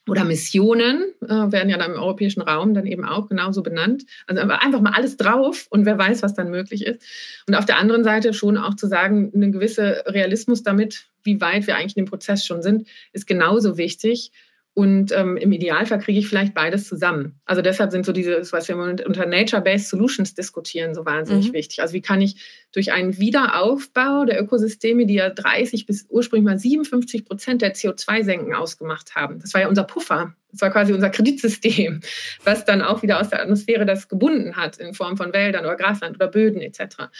[0.08, 4.04] oder Missionen äh, werden ja dann im europäischen Raum dann eben auch genauso benannt.
[4.26, 7.02] Also einfach mal alles drauf und wer weiß, was dann möglich ist.
[7.46, 11.66] Und auf der anderen Seite schon auch zu sagen, eine gewisse Realismus damit, wie weit
[11.66, 14.30] wir eigentlich in dem Prozess schon sind, ist genauso wichtig.
[14.74, 17.40] Und ähm, im Idealfall kriege ich vielleicht beides zusammen.
[17.44, 21.52] Also deshalb sind so diese, was wir unter Nature-Based Solutions diskutieren, so wahnsinnig mhm.
[21.52, 21.80] wichtig.
[21.80, 26.58] Also wie kann ich durch einen Wiederaufbau der Ökosysteme, die ja 30 bis ursprünglich mal
[26.58, 29.38] 57 Prozent der CO2-Senken ausgemacht haben.
[29.38, 30.34] Das war ja unser Puffer.
[30.50, 32.00] Das war quasi unser Kreditsystem,
[32.44, 35.76] was dann auch wieder aus der Atmosphäre das gebunden hat in Form von Wäldern oder
[35.76, 37.10] Grasland oder Böden etc.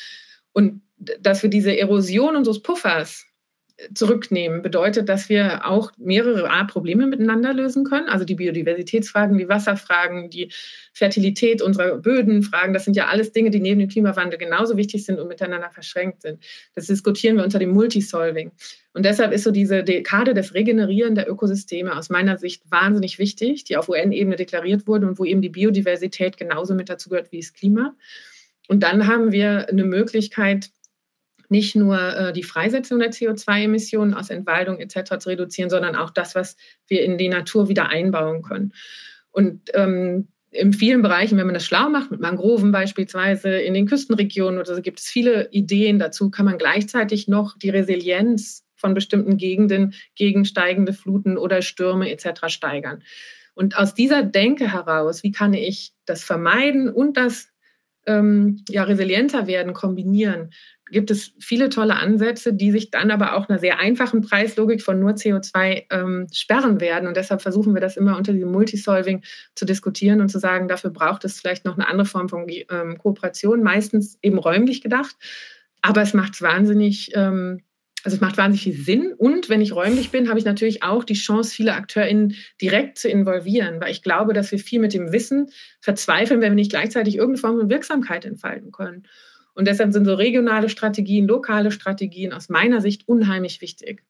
[0.53, 3.27] Und dass wir diese Erosion unseres Puffers
[3.93, 8.09] zurücknehmen, bedeutet, dass wir auch mehrere A Probleme miteinander lösen können.
[8.09, 10.53] Also die Biodiversitätsfragen, die Wasserfragen, die
[10.93, 15.05] Fertilität unserer Böden, Fragen, das sind ja alles Dinge, die neben dem Klimawandel genauso wichtig
[15.05, 16.39] sind und miteinander verschränkt sind.
[16.75, 18.53] Das diskutieren wir unter dem Multisolving.
[18.93, 23.65] Und deshalb ist so diese Dekade des Regenerieren der Ökosysteme aus meiner Sicht wahnsinnig wichtig,
[23.65, 27.41] die auf UN-Ebene deklariert wurde und wo eben die Biodiversität genauso mit dazu gehört wie
[27.41, 27.97] das Klima.
[28.69, 30.71] Und dann haben wir eine Möglichkeit,
[31.49, 35.19] nicht nur äh, die Freisetzung der CO2-Emissionen aus Entwaldung etc.
[35.19, 38.73] zu reduzieren, sondern auch das, was wir in die Natur wieder einbauen können.
[39.31, 43.87] Und ähm, in vielen Bereichen, wenn man das schlau macht, mit Mangroven beispielsweise, in den
[43.87, 48.95] Küstenregionen oder so, gibt es viele Ideen dazu, kann man gleichzeitig noch die Resilienz von
[48.95, 52.49] bestimmten Gegenden gegen steigende Fluten oder Stürme etc.
[52.49, 53.03] steigern.
[53.55, 57.49] Und aus dieser Denke heraus, wie kann ich das vermeiden und das
[58.07, 60.51] ähm, ja, resilienter werden kombinieren,
[60.91, 65.01] gibt es viele tolle Ansätze, die sich dann aber auch einer sehr einfachen Preislogik von
[65.01, 67.09] nur CO2 ähm, sperren werden.
[67.09, 69.23] Und deshalb versuchen wir das immer unter diesem Multisolving
[69.55, 72.99] zu diskutieren und zu sagen, dafür braucht es vielleicht noch eine andere Form von ähm,
[72.99, 75.17] Kooperation, meistens eben räumlich gedacht.
[75.81, 77.63] Aber es macht wahnsinnig, ähm,
[78.05, 79.15] also es macht wahnsinnig viel Sinn.
[79.17, 83.09] Und wenn ich räumlich bin, habe ich natürlich auch die Chance, viele AkteurInnen direkt zu
[83.09, 85.51] involvieren, weil ich glaube, dass wir viel mit dem Wissen
[85.81, 89.09] verzweifeln, wenn wir nicht gleichzeitig irgendeine Form von Wirksamkeit entfalten können.
[89.55, 94.03] Und deshalb sind so regionale Strategien, lokale Strategien aus meiner Sicht unheimlich wichtig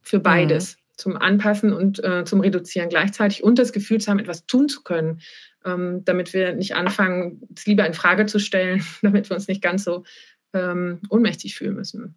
[0.00, 0.76] für beides.
[0.76, 0.80] Mhm.
[0.96, 4.82] Zum Anpassen und äh, zum Reduzieren gleichzeitig und das Gefühl zu haben, etwas tun zu
[4.82, 5.20] können,
[5.62, 9.60] ähm, damit wir nicht anfangen, es lieber in Frage zu stellen, damit wir uns nicht
[9.60, 10.04] ganz so
[10.54, 12.16] ähm, ohnmächtig fühlen müssen.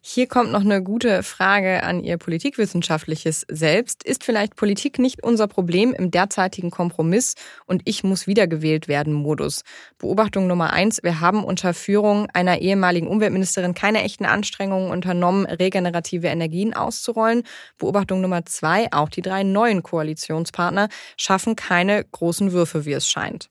[0.00, 4.04] Hier kommt noch eine gute Frage an Ihr politikwissenschaftliches Selbst.
[4.04, 7.34] Ist vielleicht Politik nicht unser Problem im derzeitigen Kompromiss
[7.66, 9.64] und ich muss wiedergewählt werden Modus?
[9.98, 11.02] Beobachtung Nummer eins.
[11.02, 17.42] Wir haben unter Führung einer ehemaligen Umweltministerin keine echten Anstrengungen unternommen, regenerative Energien auszurollen.
[17.76, 18.86] Beobachtung Nummer zwei.
[18.92, 23.50] Auch die drei neuen Koalitionspartner schaffen keine großen Würfe, wie es scheint.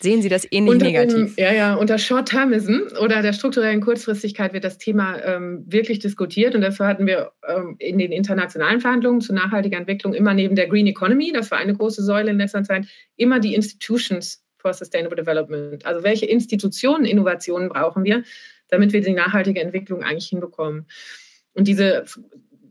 [0.00, 1.38] Sehen Sie das ähnlich unter, negativ?
[1.38, 6.54] ja, ja, unter Short-Termism oder der strukturellen Kurzfristigkeit wird das Thema ähm, wirklich diskutiert.
[6.54, 10.68] Und dafür hatten wir ähm, in den internationalen Verhandlungen zu nachhaltiger Entwicklung immer neben der
[10.68, 12.86] Green Economy, das war eine große Säule in letzter Zeit,
[13.16, 15.86] immer die Institutions for Sustainable Development.
[15.86, 18.22] Also welche Institutionen, Innovationen brauchen wir,
[18.68, 20.86] damit wir die nachhaltige Entwicklung eigentlich hinbekommen.
[21.54, 22.04] Und diese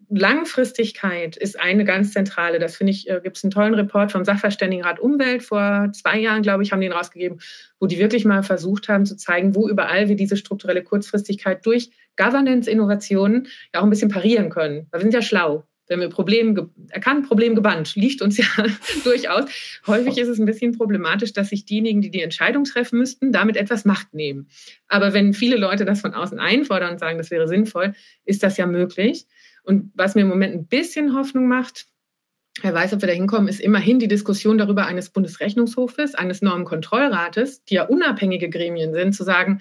[0.10, 2.60] Langfristigkeit ist eine ganz zentrale.
[2.60, 5.44] Das finde ich, äh, gibt es einen tollen Report vom Sachverständigenrat Umwelt.
[5.44, 7.40] Vor zwei Jahren, glaube ich, haben die ihn rausgegeben,
[7.80, 11.92] wo die wirklich mal versucht haben zu zeigen, wo überall wir diese strukturelle Kurzfristigkeit durch
[12.18, 14.88] Governance-Innovationen ja auch ein bisschen parieren können.
[14.92, 15.66] Weil wir sind ja schlau.
[15.88, 18.46] Wenn wir Problem erkannt, Problem gebannt, liegt uns ja
[19.04, 19.46] durchaus.
[19.86, 23.56] Häufig ist es ein bisschen problematisch, dass sich diejenigen, die die Entscheidung treffen müssten, damit
[23.56, 24.48] etwas Macht nehmen.
[24.88, 27.94] Aber wenn viele Leute das von außen einfordern und sagen, das wäre sinnvoll,
[28.26, 29.28] ist das ja möglich.
[29.66, 31.88] Und was mir im Moment ein bisschen Hoffnung macht,
[32.62, 37.66] Wer weiß, ob wir da hinkommen, ist immerhin die Diskussion darüber eines Bundesrechnungshofes, eines Normenkontrollrates,
[37.66, 39.60] die ja unabhängige Gremien sind, zu sagen,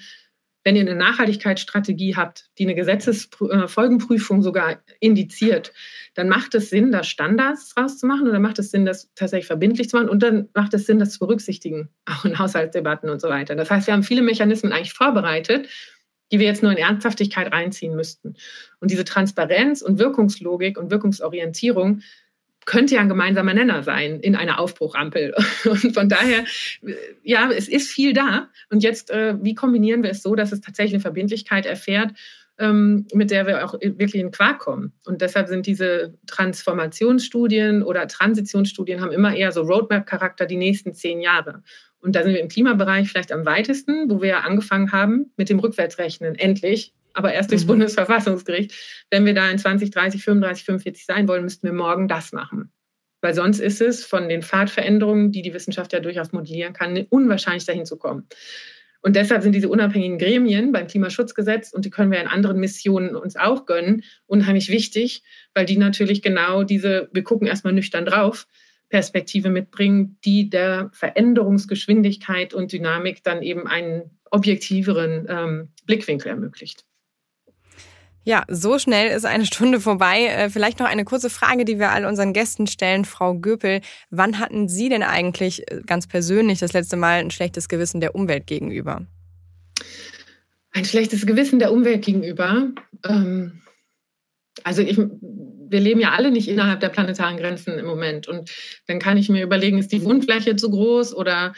[0.62, 5.72] wenn ihr eine Nachhaltigkeitsstrategie habt, die eine Gesetzesfolgenprüfung sogar indiziert,
[6.14, 9.46] dann macht es Sinn, da Standards draus zu machen oder macht es Sinn, das tatsächlich
[9.46, 13.20] verbindlich zu machen und dann macht es Sinn, das zu berücksichtigen, auch in Haushaltsdebatten und
[13.20, 13.56] so weiter.
[13.56, 15.68] Das heißt, wir haben viele Mechanismen eigentlich vorbereitet,
[16.34, 18.34] die wir jetzt nur in Ernsthaftigkeit reinziehen müssten.
[18.80, 22.00] Und diese Transparenz und Wirkungslogik und Wirkungsorientierung
[22.64, 25.32] könnte ja ein gemeinsamer Nenner sein in einer Aufbruchampel.
[25.64, 26.44] Und von daher,
[27.22, 28.48] ja, es ist viel da.
[28.68, 32.12] Und jetzt, äh, wie kombinieren wir es so, dass es tatsächlich eine Verbindlichkeit erfährt,
[32.58, 34.92] ähm, mit der wir auch wirklich in Quark kommen.
[35.04, 41.20] Und deshalb sind diese Transformationsstudien oder Transitionsstudien haben immer eher so Roadmap-Charakter die nächsten zehn
[41.20, 41.62] Jahre.
[42.04, 45.48] Und da sind wir im Klimabereich vielleicht am weitesten, wo wir ja angefangen haben mit
[45.48, 47.68] dem Rückwärtsrechnen, endlich aber erst durchs mhm.
[47.68, 48.74] Bundesverfassungsgericht.
[49.10, 52.72] Wenn wir da in 20, 30, 35, 45 sein wollen, müssten wir morgen das machen.
[53.22, 57.64] Weil sonst ist es von den Pfadveränderungen, die die Wissenschaft ja durchaus modellieren kann, unwahrscheinlich
[57.64, 58.28] dahin zu kommen.
[59.00, 63.16] Und deshalb sind diese unabhängigen Gremien beim Klimaschutzgesetz, und die können wir in anderen Missionen
[63.16, 65.22] uns auch gönnen, unheimlich wichtig,
[65.54, 68.46] weil die natürlich genau diese, wir gucken erstmal nüchtern drauf,
[68.94, 76.84] Perspektive mitbringen, die der Veränderungsgeschwindigkeit und Dynamik dann eben einen objektiveren ähm, Blickwinkel ermöglicht.
[78.22, 80.26] Ja, so schnell ist eine Stunde vorbei.
[80.26, 83.04] Äh, vielleicht noch eine kurze Frage, die wir all unseren Gästen stellen.
[83.04, 83.80] Frau Göpel,
[84.10, 88.14] wann hatten Sie denn eigentlich äh, ganz persönlich das letzte Mal ein schlechtes Gewissen der
[88.14, 89.04] Umwelt gegenüber?
[90.70, 92.68] Ein schlechtes Gewissen der Umwelt gegenüber.
[93.04, 93.60] Ähm,
[94.62, 95.00] also ich,
[95.68, 98.28] wir leben ja alle nicht innerhalb der planetaren Grenzen im Moment.
[98.28, 98.50] Und
[98.86, 101.54] dann kann ich mir überlegen, ist die Wundfläche zu groß oder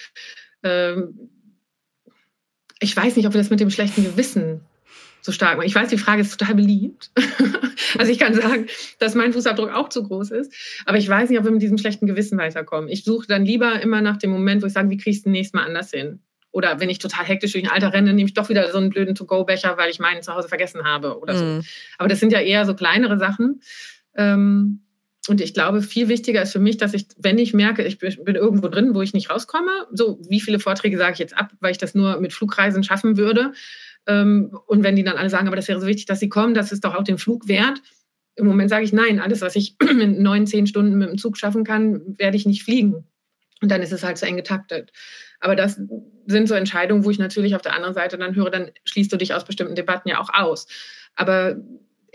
[0.62, 1.30] ähm,
[2.80, 4.60] ich weiß nicht, ob wir das mit dem schlechten Gewissen
[5.26, 5.66] so stark machen.
[5.66, 7.10] Ich weiß, die Frage ist total beliebt.
[7.98, 8.66] also ich kann sagen,
[8.98, 10.52] dass mein Fußabdruck auch zu groß ist.
[10.86, 12.88] Aber ich weiß nicht, ob wir mit diesem schlechten Gewissen weiterkommen.
[12.88, 15.22] Ich suche dann lieber immer nach dem Moment, wo ich sage, wie kriege ich es
[15.24, 16.20] demnächst mal anders hin?
[16.52, 18.88] Oder wenn ich total hektisch durch ein Alter renne, nehme ich doch wieder so einen
[18.88, 21.44] blöden To-Go-Becher, weil ich meinen zu Hause vergessen habe oder so.
[21.44, 21.64] Mm.
[21.98, 23.60] Aber das sind ja eher so kleinere Sachen.
[24.16, 24.82] Ähm,
[25.28, 28.36] und ich glaube, viel wichtiger ist für mich, dass ich, wenn ich merke, ich bin
[28.36, 31.72] irgendwo drin, wo ich nicht rauskomme, so wie viele Vorträge sage ich jetzt ab, weil
[31.72, 33.52] ich das nur mit Flugreisen schaffen würde,
[34.06, 36.54] ähm, und wenn die dann alle sagen, aber das wäre so wichtig, dass sie kommen,
[36.54, 37.82] das ist doch auch den Flug wert.
[38.36, 41.36] Im Moment sage ich nein, alles, was ich in neun, zehn Stunden mit dem Zug
[41.36, 43.04] schaffen kann, werde ich nicht fliegen.
[43.62, 44.92] Und dann ist es halt zu eng getaktet.
[45.40, 45.80] Aber das
[46.26, 49.16] sind so Entscheidungen, wo ich natürlich auf der anderen Seite dann höre, dann schließt du
[49.16, 50.66] dich aus bestimmten Debatten ja auch aus.
[51.14, 51.56] Aber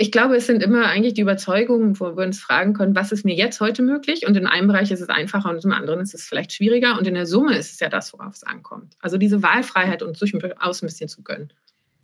[0.02, 3.24] ich glaube, es sind immer eigentlich die Überzeugungen, wo wir uns fragen können, was ist
[3.24, 4.26] mir jetzt heute möglich?
[4.28, 6.98] Und in einem Bereich ist es einfacher und im anderen ist es vielleicht schwieriger.
[6.98, 8.96] Und in der Summe ist es ja das, worauf es ankommt.
[9.00, 11.54] Also diese Wahlfreiheit uns durchaus ein bisschen zu gönnen.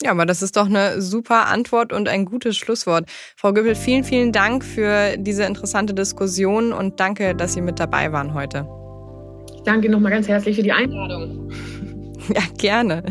[0.04, 3.10] Ja, aber das ist doch eine super Antwort und ein gutes Schlusswort.
[3.36, 8.12] Frau Göbel, vielen, vielen Dank für diese interessante Diskussion und danke, dass Sie mit dabei
[8.12, 8.68] waren heute.
[9.56, 11.52] Ich danke nochmal ganz herzlich für die Einladung.
[12.34, 13.04] Ja, gerne.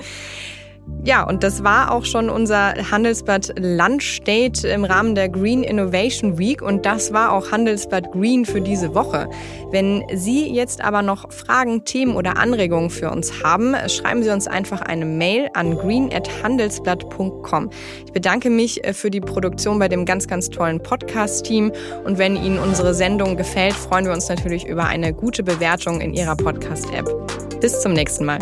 [1.06, 3.54] Ja, und das war auch schon unser Handelsblatt
[4.26, 8.92] Date im Rahmen der Green Innovation Week und das war auch Handelsblatt Green für diese
[8.92, 9.30] Woche.
[9.70, 14.48] Wenn Sie jetzt aber noch Fragen, Themen oder Anregungen für uns haben, schreiben Sie uns
[14.48, 17.70] einfach eine Mail an green@handelsblatt.com.
[18.04, 21.70] Ich bedanke mich äh, für die Produktion bei dem ganz ganz tollen Podcast Team
[22.04, 26.14] und wenn Ihnen unsere Sendung gefällt, freuen wir uns natürlich über eine gute Bewertung in
[26.14, 27.08] Ihrer Podcast App.
[27.60, 28.40] Bis zum nächsten Mal.